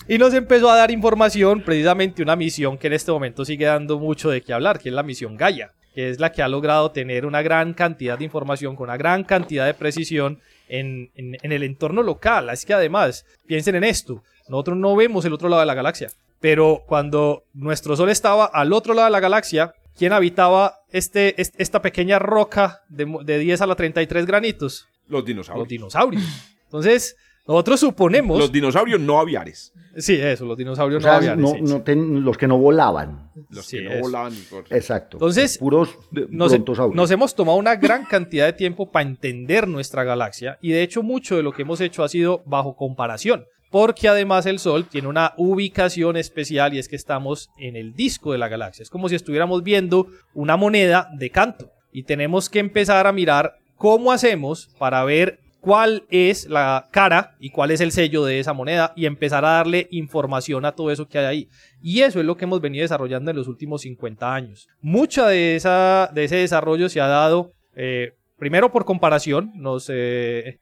[0.08, 4.00] y nos empezó a dar información, precisamente una misión que en este momento sigue dando
[4.00, 6.92] mucho de qué hablar, que es la misión Gaia, que es la que ha logrado
[6.92, 11.52] tener una gran cantidad de información con una gran cantidad de precisión en, en- en
[11.52, 12.50] el entorno local.
[12.50, 16.10] Es que además, piensen en esto, nosotros no vemos el otro lado de la galaxia,
[16.40, 21.56] pero cuando nuestro Sol estaba al otro lado de la galaxia, ¿quién habitaba este, est-
[21.60, 24.88] esta pequeña roca de, de 10 a la 33 granitos?
[25.08, 25.64] Los dinosaurios.
[25.64, 26.24] Los dinosaurios.
[26.66, 27.16] Entonces,
[27.54, 28.38] nosotros suponemos...
[28.40, 29.74] Los dinosaurios no aviares.
[29.98, 31.42] Sí, eso, los O dinosaurios sea, no habían.
[31.42, 31.62] no- sí, sí.
[31.64, 33.32] no ten- los que no volaban.
[33.50, 34.02] Los Sí, que no eso.
[34.02, 35.18] volaban por- Exacto.
[35.18, 35.90] Entonces, puros
[36.30, 36.54] Nos,
[36.94, 41.04] nos hemos tomado una gran cantidad de tiempo para entender nuestra galaxia y de hecho
[41.04, 43.46] mucho de lo que hemos hecho ha sido bajo comparación.
[43.72, 48.32] Porque además el Sol tiene una ubicación especial y es que estamos en el disco
[48.32, 48.84] de la galaxia.
[48.84, 51.70] Es como si estuviéramos viendo una moneda de canto.
[51.92, 57.50] Y tenemos que empezar a mirar cómo hacemos para ver cuál es la cara y
[57.50, 61.08] cuál es el sello de esa moneda y empezar a darle información a todo eso
[61.08, 61.48] que hay ahí.
[61.82, 64.68] Y eso es lo que hemos venido desarrollando en los últimos 50 años.
[64.82, 69.90] Mucha de, esa, de ese desarrollo se ha dado, eh, primero por comparación, nos...
[69.94, 70.60] eh,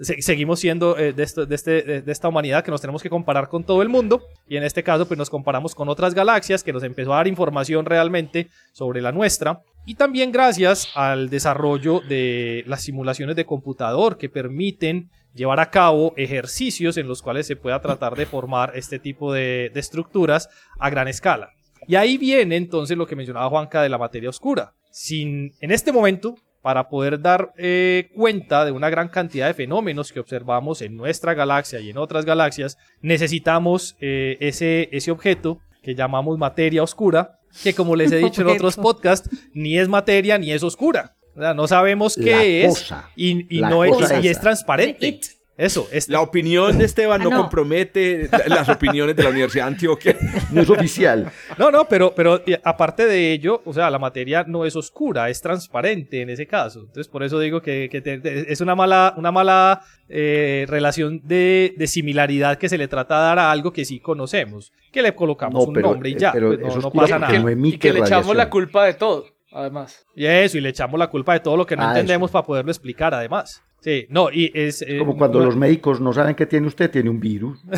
[0.00, 3.64] se- seguimos siendo eh, este- de- de esta humanidad que nos tenemos que comparar con
[3.64, 6.82] todo el mundo y en este caso pues nos comparamos con otras galaxias que nos
[6.84, 12.82] empezó a dar información realmente sobre la nuestra y también gracias al desarrollo de las
[12.82, 18.16] simulaciones de computador que permiten llevar a cabo ejercicios en los cuales se pueda tratar
[18.16, 21.50] de formar este tipo de, estructuras a gran escala.
[21.86, 24.74] Y ahí viene entonces lo que mencionaba Juanca de la materia oscura.
[24.90, 30.12] Sin, en este momento, para poder dar eh, cuenta de una gran cantidad de fenómenos
[30.12, 36.38] que observamos en nuestra galaxia y en otras galaxias, necesitamos eh, ese objeto que llamamos
[36.38, 40.62] materia oscura, que como les he dicho en otros podcasts, ni es materia ni es
[40.62, 41.16] oscura.
[41.36, 43.10] O sea, no sabemos qué La es cosa.
[43.16, 45.06] y, y no es, y es transparente.
[45.06, 45.26] It.
[45.60, 47.36] Eso, es La opinión de Esteban Ah, no, no.
[47.42, 50.16] compromete la- las opiniones de la Universidad de Antioquia.
[50.52, 51.30] No es oficial.
[51.58, 55.40] No, no, pero, pero aparte de ello, o sea, la materia no es oscura, es
[55.42, 56.80] transparente en ese caso.
[56.80, 61.20] Entonces, por eso digo que, que te- te- es una mala, una mala eh, relación
[61.24, 64.72] de, de similaridad que se le trata de dar a algo que sí conocemos.
[64.90, 67.38] Que le colocamos No, un nombre y ya, pero pues no, pasa nada.
[67.38, 68.36] no y que le echamos radiación.
[68.38, 70.04] la culpa de todo, además.
[70.16, 72.44] Y eso, y le echamos la culpa de todo lo que no Ah, entendemos para
[72.44, 73.62] poderlo explicar, además.
[73.80, 74.82] Sí, no, y es...
[74.82, 77.58] eh, Como cuando no- los médicos no saben que tiene usted, tiene un virus.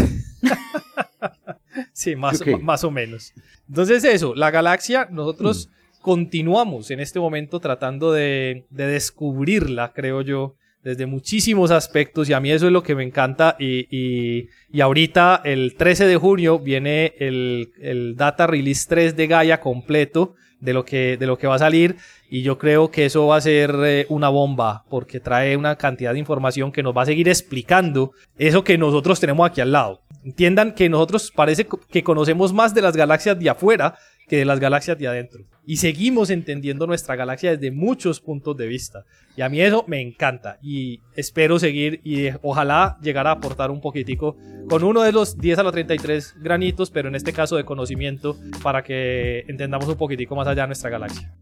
[1.94, 3.32] Sí, más, más o menos.
[3.68, 6.02] Entonces eso, la galaxia, nosotros Mm.
[6.02, 12.40] continuamos en este momento tratando de, de descubrirla, creo yo, desde muchísimos aspectos y a
[12.40, 16.58] mí eso es lo que me encanta y, y- y ahorita el 13 de junio
[16.58, 21.48] viene el, el Data Release 3 de Gaia completo de lo que, de lo que
[21.48, 21.96] va a salir
[22.30, 26.12] y yo creo que eso va a ser eh, una bomba porque trae una cantidad
[26.12, 30.02] de información que nos va a seguir explicando eso que nosotros tenemos aquí al lado.
[30.24, 33.96] Entiendan que nosotros parece que conocemos más de las galaxias de afuera
[34.28, 35.44] que de las galaxias de adentro.
[35.64, 39.04] Y seguimos entendiendo nuestra galaxia desde muchos puntos de vista.
[39.36, 40.58] Y a mí eso me encanta.
[40.62, 44.36] Y espero seguir y eh, ojalá llegar a aportar un poquitico
[44.68, 48.36] con uno de los 10 a la 33 granitos, pero en este caso de conocimiento,
[48.62, 51.32] para que entendamos un poquitico más allá de nuestra galaxia.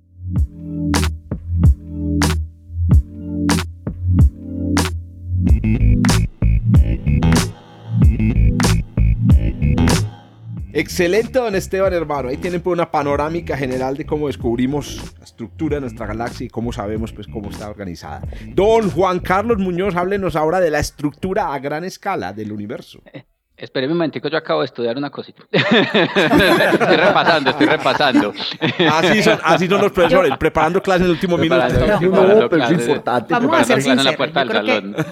[10.72, 12.28] Excelente, don Esteban, hermano.
[12.28, 16.48] Ahí tienen pues, una panorámica general de cómo descubrimos la estructura de nuestra galaxia y
[16.48, 18.22] cómo sabemos pues, cómo está organizada.
[18.54, 23.00] Don Juan Carlos Muñoz, háblenos ahora de la estructura a gran escala del universo.
[23.60, 25.42] Espéreme un momentico, yo acabo de estudiar una cosita.
[25.52, 28.32] estoy repasando, estoy repasando.
[28.90, 31.68] Así son, así son los profesores, preparando clases en el último minuto.
[31.68, 33.34] No, preparando pero es importante.
[33.34, 35.04] Vamos a ser sinceros, yo creo que-.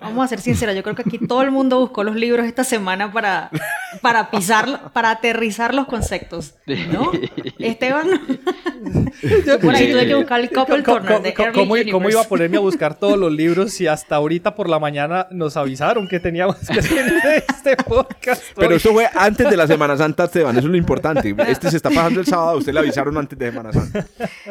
[0.00, 2.64] Vamos a ser sinceros, yo creo que aquí todo el mundo buscó los libros esta
[2.64, 3.50] semana para,
[4.02, 6.54] para pisar, para aterrizar los conceptos,
[6.92, 7.12] ¿no?
[7.58, 8.08] Esteban,
[9.46, 12.20] yo por ahí tuve que buscar el Couple ¿Cómo, Corner de cómo- Early cómo- iba
[12.22, 16.08] a ponerme a buscar todos los libros si hasta ahorita por la mañana nos avisaron
[16.08, 18.42] que teníamos que hacer este podcast?
[18.56, 18.76] Pero hoy?
[18.76, 20.56] eso fue antes de la Semana Santa, Esteban.
[20.56, 21.34] Eso es lo importante.
[21.48, 22.58] Este se está pasando el sábado.
[22.58, 24.06] Usted le avisaron antes de Semana Santa.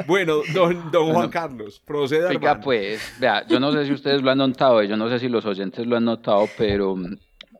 [0.05, 2.61] Bueno, don, don Juan Carlos, proceda, Oiga, hermano.
[2.63, 5.45] pues, vea, yo no sé si ustedes lo han notado, yo no sé si los
[5.45, 6.95] oyentes lo han notado, pero,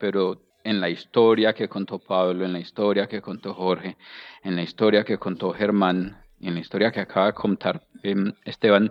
[0.00, 3.96] pero en la historia que contó Pablo, en la historia que contó Jorge,
[4.42, 8.90] en la historia que contó Germán, en la historia que acaba de contar em, Esteban,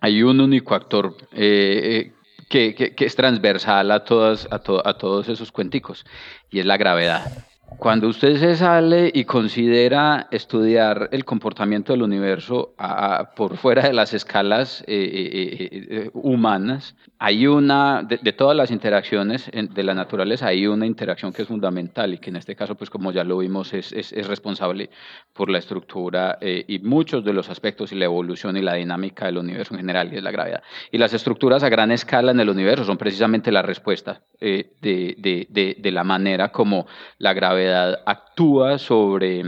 [0.00, 2.12] hay un único actor eh, eh,
[2.48, 6.04] que, que- que es transversal a, todas, a, to- a todos esos cuenticos,
[6.50, 7.49] y es la gravedad.
[7.78, 13.82] Cuando usted se sale y considera estudiar el comportamiento del universo a- a- por fuera
[13.84, 19.48] de las escalas eh, eh, eh, eh, humanas, hay una, de, de todas las interacciones
[19.52, 22.74] en- de la naturaleza, hay una interacción que es fundamental y que en este caso,
[22.74, 24.90] pues como ya lo vimos, es, es- es responsable
[25.32, 29.24] por la estructura eh, y muchos de los aspectos y la evolución y la dinámica
[29.26, 30.62] del universo en general, y es la gravedad.
[30.90, 35.14] Y las estructuras a gran escala en el universo son precisamente la respuesta eh, de,
[35.18, 36.86] de- de- de la manera como
[37.18, 39.42] la gravedad actúa sobre,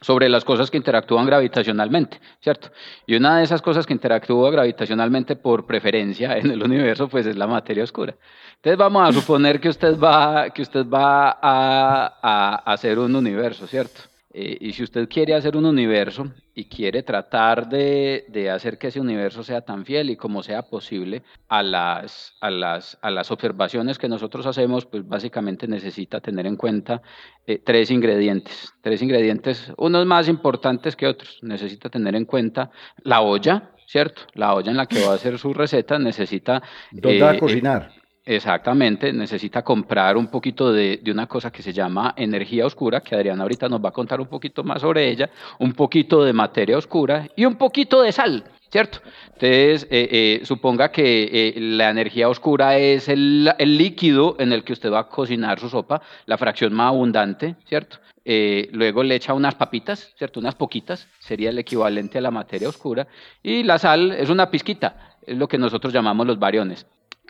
[0.00, 2.70] sobre las cosas que interactúan gravitacionalmente, ¿cierto?
[3.06, 7.36] Y una de esas cosas que interactúa gravitacionalmente por preferencia en el universo, pues es
[7.36, 8.14] la materia oscura.
[8.56, 13.66] Entonces vamos a suponer que usted va, que usted va a, a hacer un universo,
[13.66, 14.00] ¿cierto?
[14.32, 18.88] Eh, y si usted quiere hacer un universo y quiere tratar de, de hacer que
[18.88, 23.30] ese universo sea tan fiel y como sea posible a las, a, las, a las
[23.30, 27.00] observaciones que nosotros hacemos, pues básicamente necesita tener en cuenta
[27.46, 28.74] eh, tres ingredientes.
[28.80, 31.38] Tres ingredientes, unos más importantes que otros.
[31.42, 32.72] Necesita tener en cuenta
[33.04, 34.22] la olla, ¿cierto?
[34.34, 36.60] La olla en la que va a hacer su receta necesita...
[36.90, 37.92] ¿Dónde va eh, a cocinar?
[38.30, 43.42] Exactamente, necesita comprar un poquito de, una cosa que se llama energía oscura, que Adriana
[43.42, 47.26] ahorita nos va a contar un poquito más sobre ella, un poquito de materia oscura
[47.34, 48.98] y un poquito de sal, ¿cierto?
[49.28, 54.62] Entonces, eh, eh, suponga que eh, la energía oscura es el, el líquido en el
[54.62, 57.96] que usted va a cocinar su sopa, la fracción más abundante, ¿cierto?
[58.26, 60.38] Eh, luego le echa unas papitas, ¿cierto?
[60.38, 63.06] Unas poquitas, sería el equivalente a la materia oscura.
[63.42, 66.86] Y la sal es una pizquita, es lo que nosotros llamamos los variones.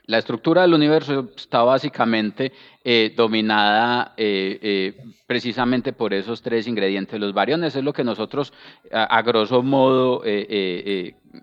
[0.09, 2.51] La estructura del universo está básicamente
[2.85, 7.19] eh, dominada eh, eh, precisamente por esos tres ingredientes.
[7.19, 8.53] Los variones es lo que nosotros,
[8.93, 10.23] a, grosso modo,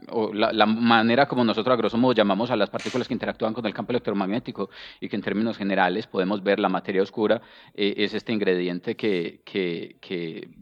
[0.10, 3.66] o la, manera como nosotros a grosso modo llamamos a las partículas que interactúan con
[3.66, 4.70] el campo electromagnético
[5.00, 7.42] y que en términos generales podemos ver la materia oscura,
[7.76, 9.42] es este ingrediente que,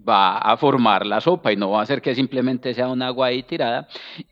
[0.06, 3.28] va a formar la sopa y no va a hacer que simplemente sea un agua
[3.28, 3.88] ahí tirada.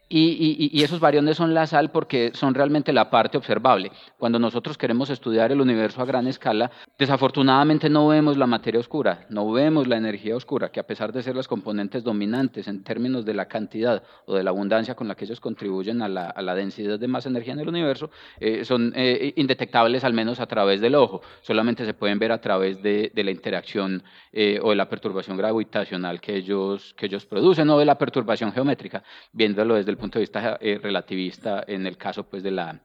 [0.10, 3.94] Y esos variones son la sal porque son realmente la parte observable.
[4.18, 9.26] Cuando nosotros queremos estudiar el universo a gran escala, desafortunadamente no vemos la materia oscura,
[9.30, 13.24] no vemos la energía oscura, que a pesar de ser las componentes dominantes en términos
[13.24, 17.00] de la cantidad o de la abundancia con la que ellos contribuyen a la, densidad
[17.00, 18.10] de más energía en el universo,
[18.40, 21.22] eh, son eh, indetectables al menos a través del ojo.
[21.42, 24.04] Solamente se pueden ver a través de, de la interacción
[24.34, 28.54] eh, o de la perturbación gravitacional que ellos, que ellos producen o de la perturbación
[28.54, 29.04] geométrica,
[29.34, 32.80] viéndolo desde el punto de vista eh, relativista en el caso pues de la,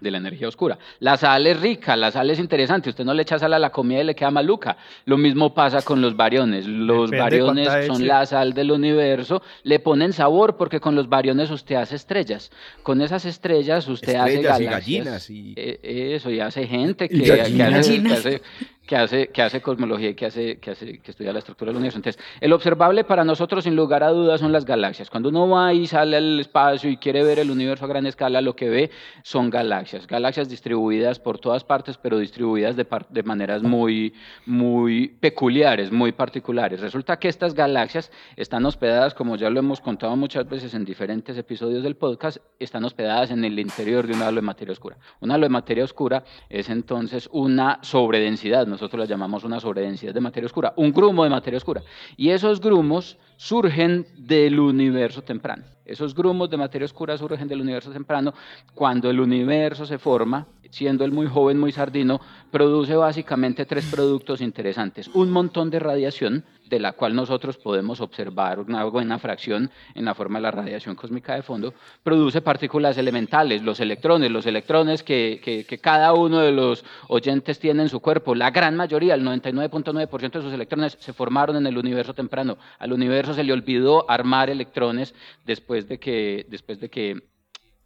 [0.00, 0.78] de la energía oscura.
[1.00, 2.90] La sal es rica, la sal es interesante.
[2.90, 4.76] Usted no le echa sal a la comida y le queda maluca.
[5.06, 6.66] Lo mismo pasa con los variones.
[6.66, 9.40] Los Depende variones son la sal del universo.
[9.62, 12.50] Le ponen sabor porque con los variones usted hace estrellas.
[12.82, 15.04] Con esas estrellas usted hace Estrellas y galaxias.
[15.04, 17.74] gallinas y- Eh, eso, y hace gente Y que, gallinas.
[17.80, 18.42] hace, que, hace,
[18.86, 21.76] que, hace, que hace cosmología y que, hace, que, hace, que estudia la estructura del
[21.76, 21.98] universo.
[21.98, 25.10] Entonces, el observable para nosotros, sin lugar a dudas, son las galaxias.
[25.10, 28.40] Cuando uno va y sale al espacio y quiere ver el universo a gran escala,
[28.40, 28.90] lo que ve
[29.22, 30.06] son galaxias.
[30.06, 34.14] Galaxias distribuidas por todas partes, pero distribuidas de, par- de maneras muy,
[34.46, 36.80] muy peculiares, muy particulares.
[36.80, 41.36] Resulta que estas galaxias están hospedadas, como ya lo hemos contado muchas veces en diferentes
[41.36, 44.96] episodios del podcast, están hospedadas en el interior de un halo de materia oscura.
[45.20, 50.20] Un halo de materia oscura es entonces una sobredensidad, nosotros la llamamos una sobredensidad de
[50.20, 51.82] materia oscura, un grumo de materia oscura.
[52.16, 55.64] Y esos grumos surgen del universo temprano.
[55.86, 58.34] Esos grumos de materia oscura surgen del universo temprano
[58.74, 62.20] cuando el universo se forma, siendo él muy joven, muy sardino,
[62.50, 65.08] produce básicamente tres productos interesantes.
[65.14, 70.14] Un montón de radiación, de la cual nosotros podemos observar una buena fracción en la
[70.14, 75.40] forma de la radiación cósmica de fondo, produce partículas elementales, los electrones, los electrones que,
[75.42, 79.22] que- que cada uno de los oyentes tiene en su cuerpo, la gran mayoría, el
[79.24, 82.58] 99.9% de sus electrones se formaron en el universo temprano.
[82.78, 85.14] Al universo se le olvidó armar electrones
[85.44, 87.22] después de que, después de que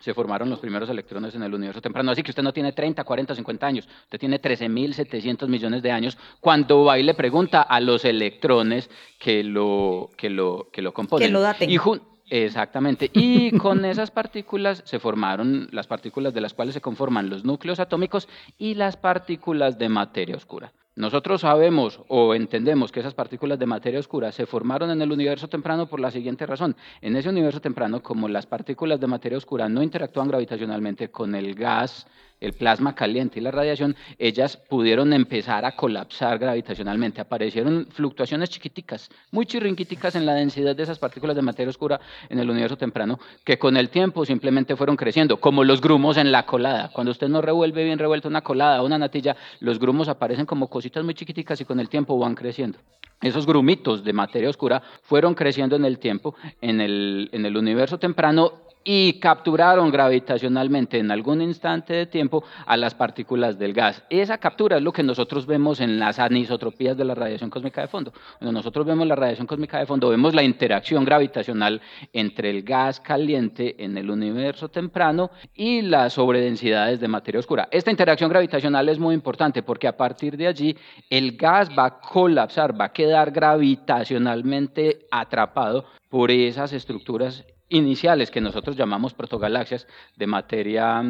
[0.00, 2.10] se formaron los primeros electrones en el universo temprano.
[2.10, 6.18] Así que usted no tiene 30, 40, 50 años, usted tiene 13.700 millones de años
[6.40, 11.28] cuando va y le pregunta a los electrones que lo, que lo, que lo componen.
[11.28, 11.70] Que lo daten.
[11.70, 11.78] Y
[12.30, 13.10] Exactamente.
[13.12, 17.80] Y con esas partículas se formaron las partículas de las cuales se conforman los núcleos
[17.80, 20.72] atómicos y las partículas de materia oscura.
[20.96, 25.48] Nosotros sabemos o entendemos que esas partículas de materia oscura se formaron en el universo
[25.48, 26.76] temprano por la siguiente razón.
[27.00, 31.54] En ese universo temprano, como las partículas de materia oscura no interactúan gravitacionalmente con el
[31.54, 32.06] gas,
[32.40, 37.20] el plasma caliente y la radiación, ellas pudieron empezar a colapsar gravitacionalmente.
[37.20, 42.38] Aparecieron fluctuaciones chiquiticas, muy chirrinquiticas en la densidad de esas partículas de materia oscura en
[42.38, 46.46] el universo temprano, que con el tiempo simplemente fueron creciendo, como los grumos en la
[46.46, 46.90] colada.
[46.92, 50.68] Cuando usted no revuelve bien revuelta una colada o una natilla, los grumos aparecen como
[50.68, 52.78] cositas muy chiquiticas y con el tiempo van creciendo.
[53.20, 57.98] Esos grumitos de materia oscura fueron creciendo en el tiempo, en el, en el universo
[57.98, 64.02] temprano, y capturaron gravitacionalmente en algún instante de tiempo a las partículas del gas.
[64.08, 67.88] Esa captura es lo que nosotros vemos en las anisotropías de la radiación cósmica de
[67.88, 68.12] fondo.
[68.38, 71.80] Cuando nosotros vemos la radiación cósmica de fondo, vemos la interacción gravitacional
[72.12, 77.68] entre el gas caliente en el universo temprano y las sobredensidades de materia oscura.
[77.70, 80.76] Esta interacción gravitacional es muy importante porque a partir de allí
[81.10, 88.40] el gas va a colapsar, va a quedar gravitacionalmente atrapado por esas estructuras iniciales que
[88.42, 91.02] nosotros llamamos protogalaxias de materia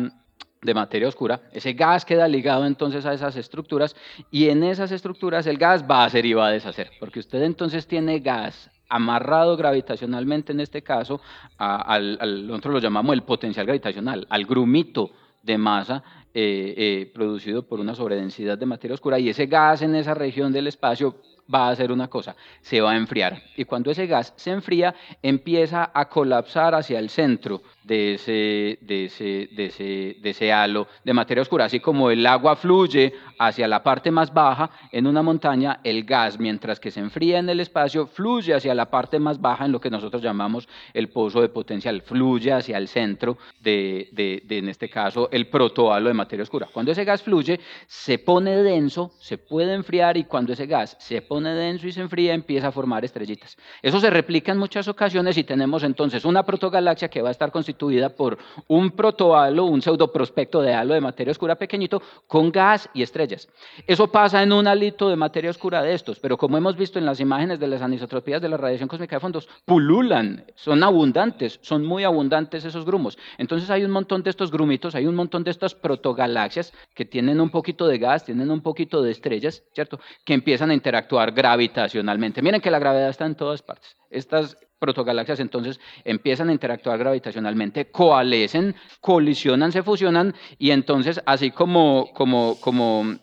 [0.63, 3.97] de materia oscura, ese gas queda ligado entonces a esas estructuras
[4.31, 7.43] y en esas estructuras el gas va a hacer y va a deshacer, porque usted
[7.45, 11.19] entonces tiene gas amarrado gravitacionalmente en este caso,
[11.57, 16.03] al, al- lo llamamos el potencial gravitacional, al grumito de masa
[16.35, 20.53] eh, eh, producido por una sobredensidad de materia oscura y ese gas en esa región
[20.53, 21.17] del espacio
[21.53, 23.43] va a hacer una cosa, se va a enfriar.
[23.57, 29.05] Y cuando ese gas se enfría, empieza a colapsar hacia el centro de ese, de
[29.07, 31.65] ese, de ese, de ese halo de materia oscura.
[31.65, 36.39] Así como el agua fluye hacia la parte más baja en una montaña, el gas,
[36.39, 39.81] mientras que se enfría en el espacio, fluye hacia la parte más baja en lo
[39.81, 44.69] que nosotros llamamos el pozo de potencial, fluye hacia el centro de, de- de, en
[44.69, 46.69] este caso, el protohalo de materia oscura.
[46.73, 51.23] Cuando ese gas fluye, se pone denso, se puede enfriar y cuando ese gas se
[51.23, 53.57] pone denso y se enfría, empieza a formar estrellitas.
[53.83, 57.51] Eso se replica en muchas ocasiones y tenemos entonces una protogalaxia que va a estar
[57.51, 57.80] constituida
[58.17, 63.49] por un protohalo, un pseudoprospecto de halo de materia oscura pequeñito con gas y estrellas.
[63.87, 67.07] Eso pasa en un halito de materia oscura de estos, pero como hemos visto en
[67.07, 71.85] las imágenes de las anisotropías de la radiación cósmica de fondos, pululan, son abundantes, son
[71.85, 73.19] muy abundantes esos grumos.
[73.39, 77.41] Entonces hay un montón de estos grumitos, hay un montón de estas protogalaxias que tienen
[77.41, 80.01] un poquito de gas, tienen un poquito de estrellas, ¿cierto?
[80.25, 82.43] Que empiezan a interactuar gravitacionalmente.
[82.43, 83.97] Miren que la gravedad está en todas partes.
[84.11, 92.11] Estas protogalaxias entonces empiezan a interactuar gravitacionalmente, coalescen, colisionan, se fusionan y entonces así como,
[92.13, 93.15] como, como,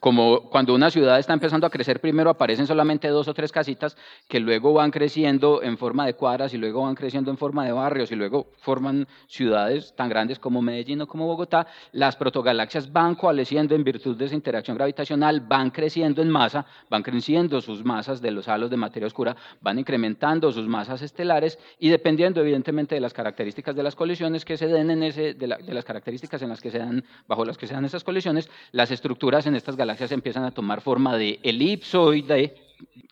[0.00, 3.96] como cuando una ciudad está empezando a crecer, primero aparecen solamente dos o tres casitas
[4.28, 7.72] que luego van creciendo en forma de cuadras y luego van creciendo en forma de
[7.72, 13.16] barrios y luego forman ciudades tan grandes como Medellín o como Bogotá, las protogalaxias van
[13.16, 18.20] coalesciendo en virtud de esa interacción gravitacional, van creciendo en masa, van creciendo sus masas
[18.20, 23.00] de los halos de materia oscura, van incrementando sus masas estelares y dependiendo evidentemente de
[23.00, 26.50] las características de las colisiones que se den en ese, de, la- las características en
[26.50, 29.74] las que se dan, bajo las que se dan esas colisiones, las estructuras en estas
[29.74, 32.54] galaxias empiezan a tomar forma de elipsoide,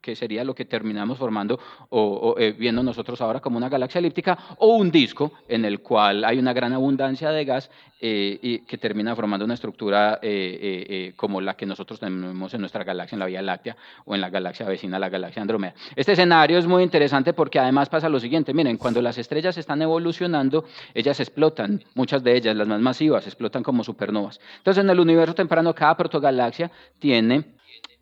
[0.01, 1.59] que sería lo que terminamos formando
[1.91, 6.25] o, eh, viendo nosotros ahora como una galaxia elíptica, o un disco en el cual
[6.25, 11.13] hay una gran abundancia de gas eh, y que termina formando una estructura eh, eh,
[11.17, 14.29] como la que nosotros tenemos en nuestra galaxia, en la Vía Láctea, o en la
[14.29, 15.75] galaxia vecina, la galaxia Andrómeda.
[15.97, 19.81] Este escenario es muy interesante porque además pasa lo siguiente, miren, cuando las estrellas están
[19.81, 24.41] evolucionando, ellas explotan, muchas de ellas, las más masivas, explotan como supernovas.
[24.59, 27.56] Entonces, en el universo temprano, cada protogalaxia tiene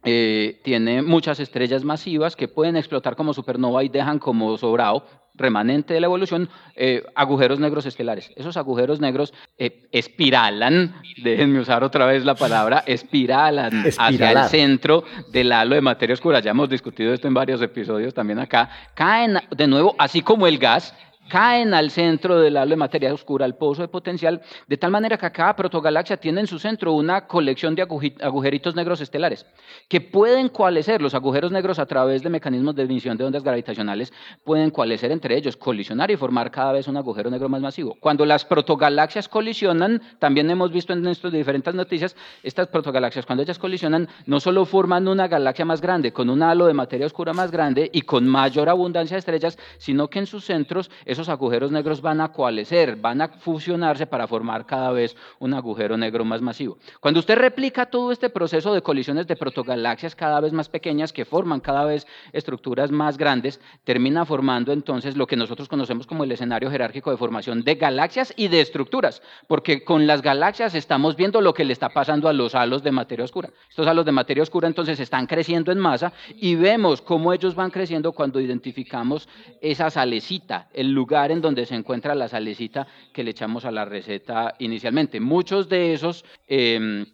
[0.05, 5.95] eh, tiene muchas estrellas masivas que pueden explotar como supernova y dejan como sobrado, remanente
[5.95, 8.31] de la evolución, eh, agujeros negros estelares.
[8.37, 15.05] Esos agujeros negros eh, espiralan, déjenme usar otra vez la palabra, espiralan hacia el centro
[15.33, 16.41] del halo de materia oscura.
[16.41, 18.71] Ya hemos discutido esto en varios episodios también acá.
[18.95, 20.95] Caen de nuevo, así como el gas,
[21.29, 25.17] caen al centro del halo de materia oscura, al pozo de potencial, de tal manera
[25.19, 29.47] que cada protogalaxia tiene en su centro una colección de agujeritos negros estelares
[29.89, 34.13] que pueden coalescer, los agujeros negros a través de mecanismos de emisión de ondas gravitacionales
[34.45, 37.97] pueden coalescer entre ellos, colisionar y formar cada vez un agujero negro más masivo.
[38.01, 43.59] Cuando las protogalaxias colisionan, también hemos visto en estas diferentes noticias, estas protogalaxias cuando ellas
[43.59, 47.51] colisionan no solo forman una galaxia más grande, con un halo de materia oscura más
[47.51, 52.03] grande y con mayor abundancia de estrellas, sino que en sus centros esos agujeros negros
[52.03, 56.77] van a coalescer, van a fusionarse para formar cada vez un agujero negro más masivo.
[57.01, 61.25] Cuando usted replica todo este proceso de colisiones de protogalaxias cada vez más pequeñas que
[61.25, 66.33] forman cada vez estructuras más grandes, termina formando entonces lo que nosotros conocemos como el
[66.33, 71.41] escenario jerárquico de formación de galaxias y de estructuras, porque con las galaxias estamos viendo
[71.41, 73.51] lo que le está pasando a los halos de materia oscura.
[73.71, 77.71] Estos halos de materia oscura entonces están creciendo en masa y vemos cómo ellos van
[77.71, 79.29] creciendo cuando identificamos
[79.61, 83.85] esa salecita, el lugar en donde se encuentra la salecita que le echamos a la
[83.85, 85.21] receta inicialmente.
[85.21, 86.25] Muchos de esos...
[86.49, 87.07] Em,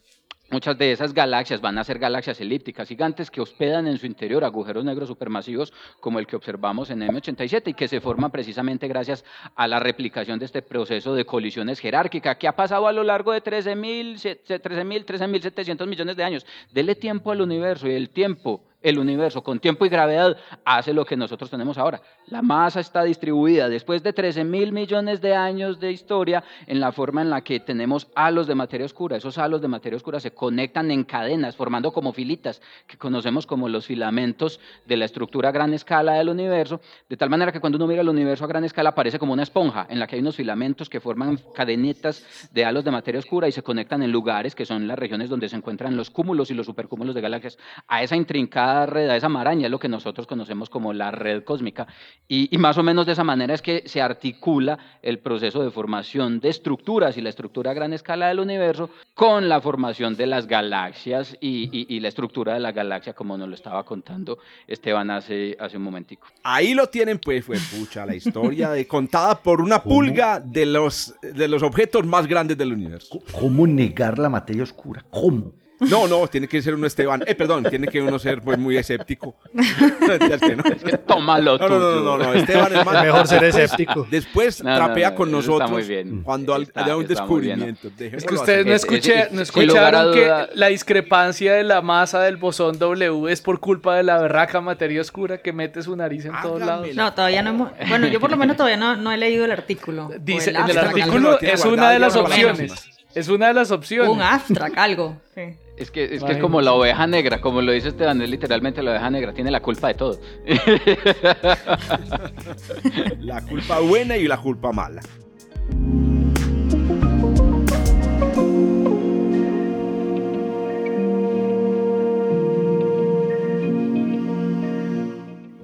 [0.53, 4.43] Muchas de esas galaxias van a ser galaxias elípticas gigantes que hospedan en su interior
[4.43, 9.24] agujeros negros supermasivos como el que observamos en M87 y que se forman precisamente gracias
[9.55, 13.30] a la replicación de este proceso de colisiones jerárquica que ha pasado a lo largo
[13.30, 16.45] de 13.000, 13.700 millones de años.
[16.72, 21.05] Dele tiempo al universo y el tiempo el universo con tiempo y gravedad hace lo
[21.05, 22.01] que nosotros tenemos ahora.
[22.26, 26.93] La masa está distribuida después de 13 mil millones de años de historia en la
[26.93, 29.16] forma en la que tenemos halos de materia oscura.
[29.16, 33.68] Esos halos de materia oscura se conectan en cadenas, formando como filitas, que conocemos como
[33.68, 37.76] los filamentos de la estructura a gran escala del universo, de tal manera que cuando
[37.76, 40.20] uno mira el universo a gran escala parece como una esponja en la que hay
[40.20, 44.55] unos filamentos que forman cadenitas de halos de materia oscura y se conectan en lugares
[44.55, 47.59] que son las regiones donde se encuentran los cúmulos y los supercúmulos de galaxias.
[47.87, 51.44] A esa intrincada red, a esa maraña, es lo que nosotros conocemos como la red
[51.44, 51.86] cósmica.
[52.28, 56.40] Y, más o menos de esa manera es que se articula el proceso de formación
[56.40, 60.46] de estructuras y la estructura a gran escala del universo con la formación de las
[60.46, 65.76] galaxias y, la estructura de la galaxia, como nos lo estaba contando Esteban hace, hace
[65.76, 66.28] un momentico.
[66.42, 71.14] Ahí lo tienen, pues, fue pucha, la historia de, contada por una pulga de los,
[71.20, 73.20] de los objetos más grandes del universo.
[73.38, 75.04] ¿Cómo negar la materia oscura?
[75.10, 75.59] ¿Cómo?
[75.81, 77.22] No, no, tiene que ser uno Esteban.
[77.26, 79.37] Eh, perdón, tiene que uno ser pues muy escéptico.
[81.07, 81.68] Tómalo tú.
[81.68, 83.05] No, no, no, no, Esteban es más.
[83.05, 84.07] Mejor ser escéptico.
[84.11, 85.87] Después trapea con nosotros
[86.22, 87.89] cuando haya un descubrimiento.
[87.99, 92.78] Es que ustedes no, escuché, no escucharon que la discrepancia de la masa del bosón
[92.78, 96.61] W es por culpa de la berraca materia oscura que mete su nariz en todos
[96.61, 96.89] lados.
[96.95, 97.70] No, todavía no hemos.
[97.91, 100.11] Bueno, yo por lo menos todavía no, no he leído el artículo.
[100.20, 102.99] Dice, en el artículo es una de las opciones.
[103.14, 104.11] Es una de las opciones.
[104.11, 105.16] Un abstract, algo.
[105.80, 108.82] Es que, es, que es como la oveja negra, como lo dice Esteban, es literalmente
[108.82, 110.20] la oveja negra, tiene la culpa de todo.
[113.20, 115.00] la culpa buena y la culpa mala.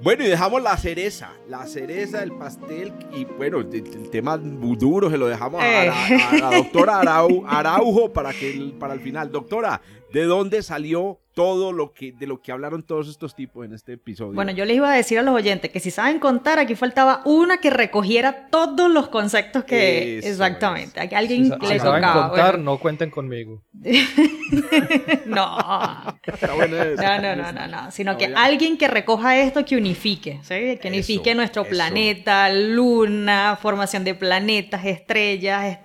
[0.07, 2.93] Bueno, y dejamos la cereza, la cereza del pastel.
[3.13, 6.63] Y bueno, el, tema duro se lo dejamos a, la, eh.
[6.63, 7.01] doctora
[7.45, 9.29] Araujo para, que, para el final.
[9.29, 9.81] Doctora,
[10.13, 13.93] ¿de dónde salió todo lo que, de lo que hablaron todos estos tipos en este
[13.93, 14.33] episodio.
[14.33, 17.21] Bueno, yo les iba a decir a los oyentes que si saben contar, aquí faltaba
[17.25, 20.17] una que recogiera todos los conceptos que...
[20.17, 23.61] exactamente, aquí alguien si, le si saben contar, no cuenten conmigo.
[25.27, 25.59] no.
[25.59, 30.79] no, no, no, no, no, sino que alguien que recoja esto, que unifique, ¿sí?
[30.81, 35.77] Que unifique nuestro planeta, luna, formación de planetas, estrellas,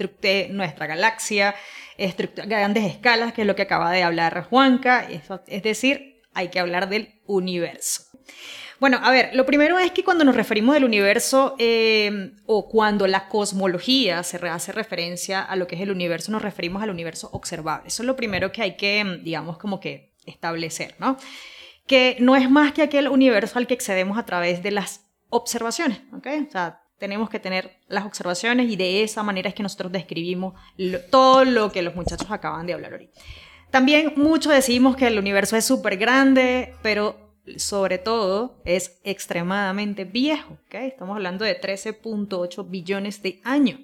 [0.49, 1.55] nuestra galaxia
[2.47, 5.07] grandes escalas, que es lo que acaba de hablar Juanca,
[5.47, 8.05] es decir, hay que hablar del universo.
[8.83, 13.07] Bueno, a ver, lo primero es que cuando nos referimos del universo em, o cuando
[13.07, 17.31] la cosmología se hace referencia a lo que es el universo, nos referimos al universo
[17.33, 17.87] observable.
[17.87, 21.17] Eso es lo primero que hay que, digamos, como que establecer, ¿no?
[21.87, 26.01] Que no es más que aquel universo al que accedemos a través de las observaciones,
[26.13, 26.27] ¿ok?
[26.49, 30.55] O sea, tenemos que tener las observaciones y de esa manera es que nosotros describimos
[31.11, 33.21] todo lo que los muchachos acaban de hablar ahorita.
[33.73, 40.59] También mucho decimos que el universo es súper grande, pero sobre todo es extremadamente viejo.
[40.67, 40.87] ¿okay?
[40.87, 43.81] Estamos hablando de 13.8 billones de años.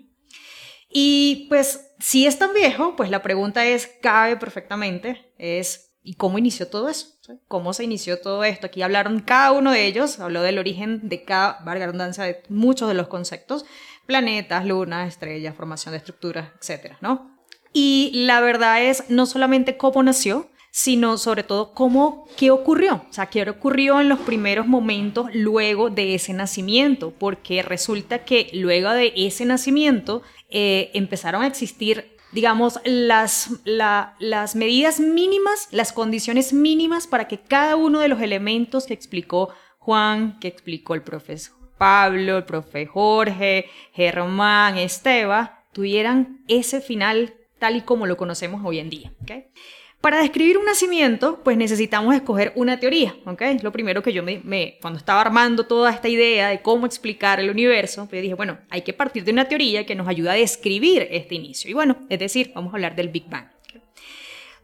[0.88, 6.38] Y pues si es tan viejo, pues la pregunta es, cabe perfectamente, es ¿Y cómo
[6.38, 7.08] inició todo eso?
[7.48, 8.68] ¿Cómo se inició todo esto?
[8.68, 12.88] Aquí hablaron cada uno de ellos, habló del origen de cada, valga redundancia, de muchos
[12.88, 13.66] de los conceptos,
[14.06, 17.38] planetas, lunas, estrellas, formación de estructuras, etcétera, ¿no?
[17.74, 23.12] Y la verdad es no solamente cómo nació, sino sobre todo cómo, qué ocurrió, o
[23.12, 28.92] sea, qué ocurrió en los primeros momentos luego de ese nacimiento, porque resulta que luego
[28.92, 37.06] de ese nacimiento eh, empezaron a existir digamos, las, las medidas mínimas, las condiciones mínimas
[37.06, 42.36] para que cada uno de los elementos que explicó Juan, que explicó el profesor Pablo,
[42.36, 48.90] el profe Jorge, Germán, Esteba, tuvieran ese final tal y como lo conocemos hoy en
[48.90, 49.12] día.
[50.00, 53.42] Para describir un nacimiento, pues necesitamos escoger una teoría, ¿ok?
[53.42, 57.40] Es lo primero que yo me, cuando estaba armando toda esta idea de cómo explicar
[57.40, 60.36] el universo, pues dije, bueno, hay que partir de una teoría que nos ayuda a
[60.36, 61.68] describir este inicio.
[61.68, 63.48] Y bueno, es decir, vamos a hablar del Big Bang.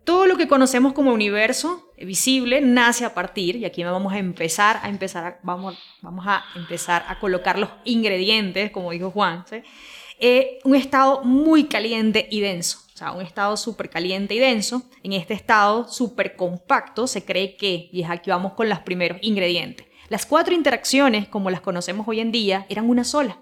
[0.04, 4.78] Todo lo que conocemos como universo visible nace a partir, y aquí vamos a empezar
[4.82, 9.56] a empezar, vamos, vamos a empezar a colocar los ingredientes, como dijo Juan, ¿sí?
[10.20, 12.83] Eh, un estado muy caliente y denso.
[12.94, 14.82] O sea, un estado súper caliente y denso.
[15.02, 19.18] En este estado súper compacto se cree que, y es aquí vamos con los primeros
[19.20, 23.38] ingredientes, las cuatro interacciones, como las conocemos hoy en día, eran una sola.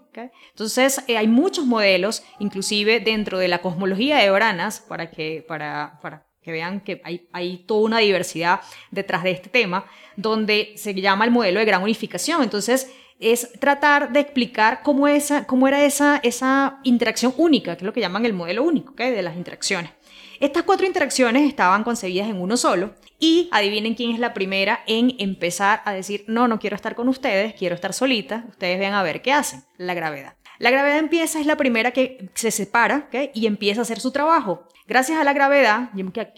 [0.51, 5.99] Entonces, eh, hay muchos modelos, inclusive dentro de la cosmología de Oranas, para que, para,
[6.01, 9.85] para que vean que hay, hay, toda una diversidad detrás de este tema,
[10.17, 12.43] donde se llama el modelo de gran unificación.
[12.43, 12.93] Entonces,
[13.23, 17.93] es tratar de explicar cómo, esa, cómo era esa, esa interacción única, que es lo
[17.93, 19.93] que llaman el modelo único de las interacciones.
[20.41, 25.15] Estas cuatro interacciones estaban concebidas en uno solo y adivinen quién es la primera en
[25.21, 29.05] empezar a decir, no, no quiero estar con ustedes, quiero estar solita, ustedes vean a
[29.05, 30.35] ver qué hacen, la gravedad.
[30.59, 34.67] La gravedad empieza, es la primera que se separa y empieza a hacer su trabajo.
[34.89, 35.91] Gracias a la gravedad,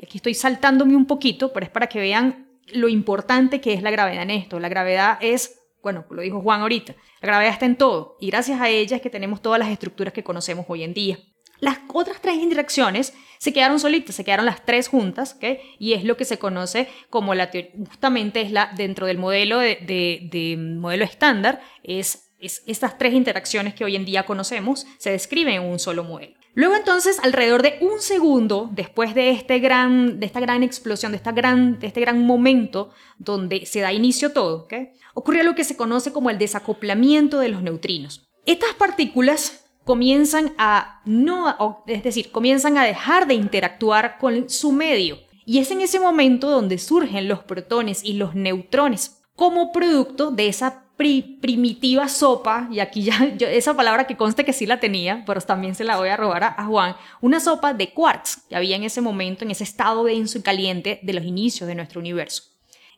[0.02, 3.90] aquí estoy saltándome un poquito, pero es para que vean lo importante que es la
[3.90, 4.60] gravedad en esto.
[4.60, 8.60] La gravedad es bueno, lo dijo Juan ahorita, la gravedad está en todo y gracias
[8.60, 11.18] a ella es que tenemos todas las estructuras que conocemos hoy en día.
[11.60, 15.60] Las otras tres interacciones se quedaron solitas, se quedaron las tres juntas, ¿okay?
[15.78, 19.58] y es lo que se conoce como la teoría, justamente es la, dentro del modelo,
[19.58, 25.54] de, modelo estándar, es, es estas tres interacciones que hoy en día conocemos se describen
[25.54, 26.34] en un solo modelo.
[26.54, 32.24] Luego entonces, alrededor de un segundo después de, este esta gran explosión, de este gran
[32.24, 34.68] momento donde se da inicio todo,
[35.14, 38.28] ocurre lo que se conoce como el desacoplamiento de los neutrinos.
[38.46, 45.18] Estas partículas comienzan a no, es decir, comienzan a dejar de interactuar con su medio.
[45.46, 50.48] Y es en ese momento donde surgen los protones y los neutrones como producto de
[50.48, 55.40] esa primitiva sopa, y aquí ya esa palabra que conste que sí la tenía, pero
[55.40, 58.84] también se la voy a robar a, Juan, una sopa de quarks que había en
[58.84, 62.44] ese momento, en ese estado denso y caliente de los inicios de nuestro universo.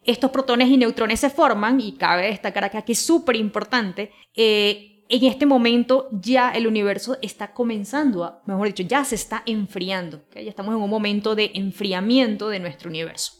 [0.04, 4.92] Estos protones y neutrones se forman, y cabe destacar acá que es súper importante, eh,
[5.08, 10.22] en este momento ya el universo está comenzando, a, mejor dicho, ya se está enfriando,
[10.34, 13.35] ya estamos en un momento de enfriamiento de nuestro universo.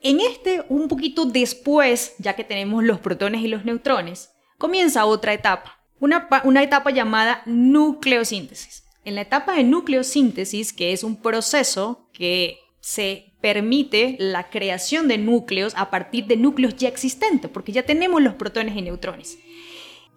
[0.00, 5.32] En este, un poquito después, ya que tenemos los protones y los neutrones, comienza otra
[5.32, 8.84] etapa, una, etapa llamada nucleosíntesis.
[9.04, 15.18] En la etapa de nucleosíntesis, que es un proceso que se permite la creación de
[15.18, 19.38] núcleos a partir de núcleos ya existentes, porque ya tenemos los protones y neutrones.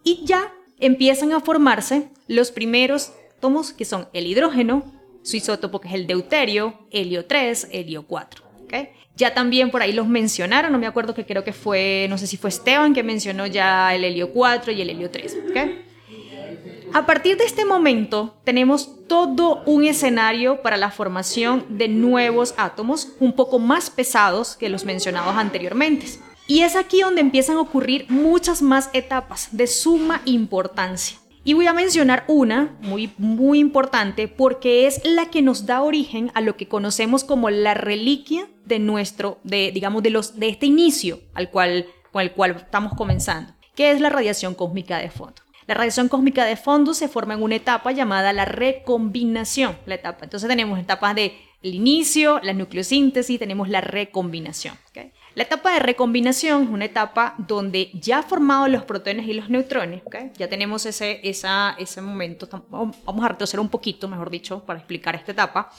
[0.04, 4.84] Y ya empiezan a formarse los primeros átomos que son el hidrógeno,
[5.22, 8.44] su isótopo que es el deuterio, helio 3, helio 4.
[8.64, 8.90] ¿okay?
[9.16, 12.26] Ya también por ahí los mencionaron, no me acuerdo que creo que fue, no sé
[12.26, 15.36] si fue Esteban que mencionó ya el helio 4 y el helio 3.
[16.94, 23.08] A partir de este momento tenemos todo un escenario para la formación de nuevos átomos
[23.18, 26.06] un poco más pesados que los mencionados anteriormente.
[26.46, 31.21] Y es aquí donde empiezan a ocurrir muchas más etapas de suma importancia.
[31.44, 36.30] Y voy a mencionar una muy, muy importante porque es la que nos da origen
[36.34, 40.66] a lo que conocemos como la reliquia de nuestro, de, digamos, de, los, de este
[40.66, 45.42] inicio al cual, con el cual estamos comenzando, que es la radiación cósmica de fondo.
[45.66, 49.76] La radiación cósmica de fondo se forma en una etapa llamada la recombinación.
[49.86, 50.24] La etapa.
[50.24, 54.76] Entonces tenemos etapas de el inicio, la nucleosíntesis, tenemos la recombinación.
[55.34, 60.02] La etapa de recombinación es una etapa donde ya formados los protones y los neutrones,
[60.36, 65.14] ya tenemos ese, esa, ese momento, vamos a retroceder un poquito, mejor dicho, para explicar
[65.14, 65.70] esta etapa.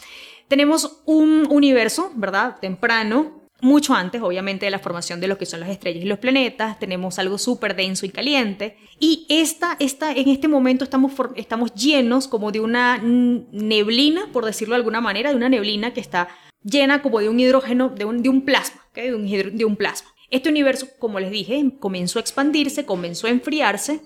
[0.48, 2.58] Tenemos un universo, ¿verdad?
[2.60, 6.20] Temprano, mucho antes, obviamente, de la formación de lo que son las estrellas y los
[6.20, 6.80] planetas.
[6.80, 8.78] Tenemos algo súper denso y caliente.
[9.00, 14.74] Y esta, esta, en este momento estamos, estamos llenos como de una neblina, por decirlo
[14.74, 16.28] de alguna manera, de una neblina que está
[16.64, 20.10] llena como de un hidrógeno, de un, de un plasma, de, un de, un plasma.
[20.30, 24.02] Este universo, como les dije, comenzó a expandirse, comenzó a enfriarse,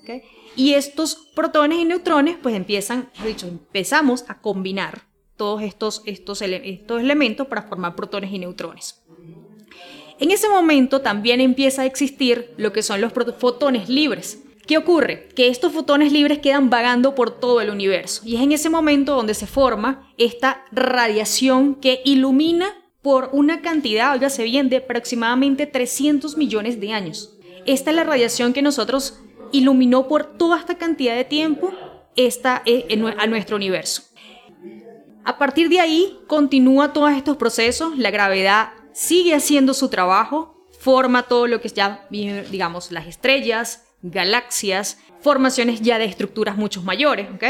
[0.55, 5.03] y estos protones y neutrones pues empiezan, dicho, empezamos a combinar
[5.37, 9.03] todos estos, estos, estos elementos para formar protones y neutrones.
[10.19, 14.43] En ese momento también empieza a existir lo que son los fotones libres.
[14.67, 15.29] ¿Qué ocurre?
[15.33, 19.15] Que estos fotones libres quedan vagando por todo el universo y es en ese momento
[19.15, 26.35] donde se forma esta radiación que ilumina por una cantidad, óigase bien, de aproximadamente 300
[26.35, 27.37] millones de años.
[27.65, 29.21] Esta es la radiación que nosotros
[29.53, 31.71] iluminó por toda esta cantidad de tiempo
[32.17, 34.03] esta, eh, a nuestro universo.
[35.23, 41.23] A partir de ahí, continúa todos estos procesos, la gravedad sigue haciendo su trabajo, forma
[41.23, 47.43] todo lo que ya, digamos, las estrellas, galaxias, formaciones ya de estructuras mucho mayores, ¿ok?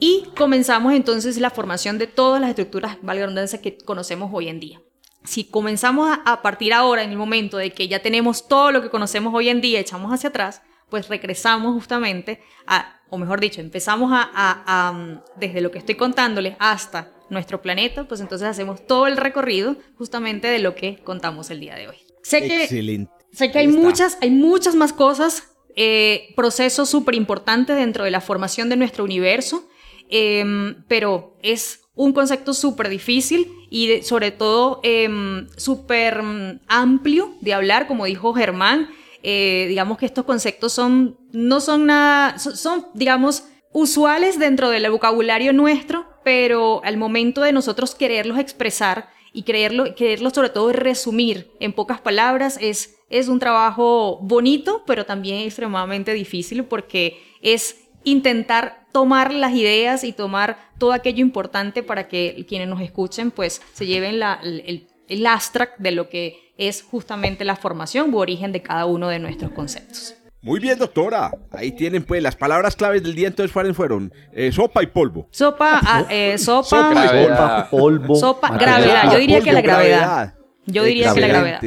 [0.00, 4.58] Y comenzamos entonces la formación de todas las estructuras, valga redundancia, que conocemos hoy en
[4.58, 4.80] día.
[5.24, 8.90] Si comenzamos a partir ahora, en el momento de que ya tenemos todo lo que
[8.90, 14.10] conocemos hoy en día, echamos hacia atrás, pues regresamos justamente a, o mejor dicho, empezamos
[14.12, 19.76] a, desde lo que estoy contándoles hasta nuestro planeta, pues entonces hacemos todo el recorrido
[19.96, 21.96] justamente de lo que contamos el día de hoy.
[22.22, 23.12] Sé que, Excelente.
[23.32, 28.20] Sé que hay muchas, hay muchas más cosas eh, procesos súper importantes dentro de la
[28.20, 29.68] formación de nuestro universo,
[30.08, 37.54] em, pero es un concepto súper difícil y sobre todo em, súper mm, amplio de
[37.54, 38.88] hablar, como dijo Germán.
[39.22, 45.52] Eh, digamos que estos conceptos son, no son nada, son, digamos, usuales dentro del vocabulario
[45.52, 51.72] nuestro, pero al momento de nosotros quererlos expresar y quererlo, quererlo sobre todo resumir en
[51.72, 59.32] pocas palabras es es un trabajo bonito, pero también extremadamente difícil porque es intentar tomar
[59.32, 64.18] las ideas y tomar todo aquello importante para que quienes nos escuchen pues se lleven
[64.18, 68.86] la, el, el abstract de lo que es justamente la formación u origen de cada
[68.86, 70.14] uno de nuestros conceptos.
[70.40, 71.30] Muy bien, doctora.
[71.52, 75.28] Ahí tienen pues las palabras claves del día entonces fueron, fueron eh, sopa y polvo.
[75.30, 77.70] Sopa, ah, eh, sopa, Sopa, Gravedad.
[77.70, 79.12] polvo, sopa, gravedad.
[79.12, 80.34] Yo diría que la gravedad.
[80.66, 81.60] Yo diría que la gravedad.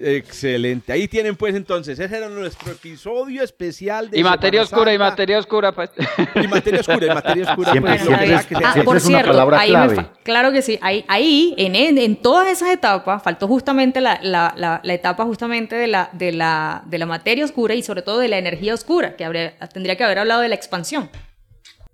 [0.00, 0.92] Excelente.
[0.92, 4.98] Ahí tienen pues entonces, ese era nuestro episodio especial de Y materia Semana oscura, y
[4.98, 5.72] materia oscura.
[5.72, 5.90] pues.
[6.34, 7.70] Y materia oscura, y materia oscura.
[7.72, 8.68] Siempre, pues, siempre es- que sea.
[8.68, 10.06] Ah, siempre por es una cierto, palabra ahí clave.
[10.22, 10.78] claro que sí.
[10.82, 15.24] Ahí, ahí en, en, en todas esas etapas, faltó justamente la, la, la, la etapa
[15.24, 18.74] justamente de la, de, la, de la materia oscura y sobre todo de la energía
[18.74, 21.10] oscura, que habría- tendría que haber hablado de la expansión.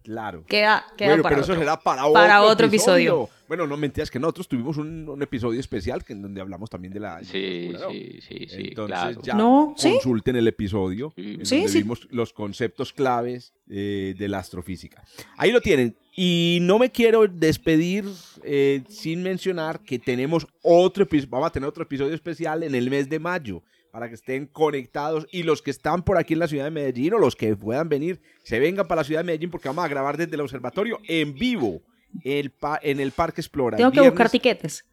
[0.09, 0.43] Claro.
[0.47, 1.53] Queda, queda Bueno, para pero otro.
[1.55, 3.29] eso será para otro, Para otro episodio.
[3.47, 6.95] Bueno, no mentiras que nosotros tuvimos un, un episodio especial que en donde hablamos también
[6.95, 9.21] de la Sí, sí, sí, sí, Entonces claro.
[9.23, 9.93] ya No, ¿sí?
[9.93, 11.23] consulten el episodio Sí.
[11.23, 11.79] en donde sí.
[11.83, 15.05] vimos los conceptos claves eh, de la astrofísica.
[15.37, 15.95] Ahí lo tienen.
[16.17, 18.05] Y no me quiero despedir
[18.43, 22.89] eh, sin mencionar que tenemos otro episodio, vamos a tener otro episodio especial en el
[22.91, 23.63] mes de mayo
[23.93, 27.15] para que estén conectados y los que están por aquí en la ciudad de Medellín
[27.15, 29.89] o los que puedan venir, se vengan para la ciudad de Medellín porque vamos a
[29.89, 31.81] grabar desde el observatorio en vivo
[32.25, 32.53] el
[32.83, 33.77] en el Parque Explora.
[33.77, 34.85] Tengo que buscar tiquetes.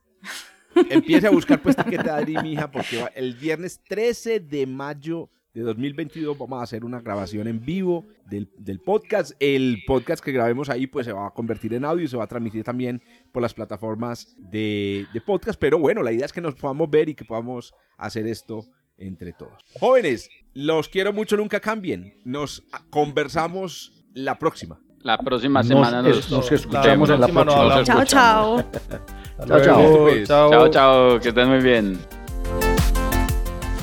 [0.90, 5.62] Empiece a buscar pues tiquete Adri, mija, porque va- el viernes 13 de mayo de
[5.62, 9.32] 2022 vamos a hacer una grabación en vivo del, del podcast.
[9.40, 12.26] El podcast que grabemos ahí pues se va a convertir en audio y se va
[12.26, 13.02] a transmitir también
[13.32, 15.58] por las plataformas de, de podcast.
[15.58, 18.66] Pero bueno, la idea es que nos podamos ver y que podamos hacer esto
[18.98, 19.54] entre todos.
[19.80, 22.18] Jóvenes, los quiero mucho, nunca cambien.
[22.24, 24.80] Nos conversamos la próxima.
[25.02, 28.00] La próxima Nos- semana nos, es- nos escuchamos en la próxima nos próxima.
[28.00, 28.08] hablamos.
[28.10, 29.48] Chao, chao.
[29.48, 30.26] Chao, chao.
[30.50, 32.00] Chao, chao, que estén muy bien.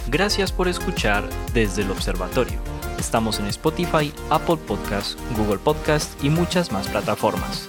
[0.09, 1.25] Gracias por escuchar
[1.55, 2.59] desde el observatorio.
[2.99, 7.69] Estamos en Spotify, Apple Podcast, Google Podcast y muchas más plataformas.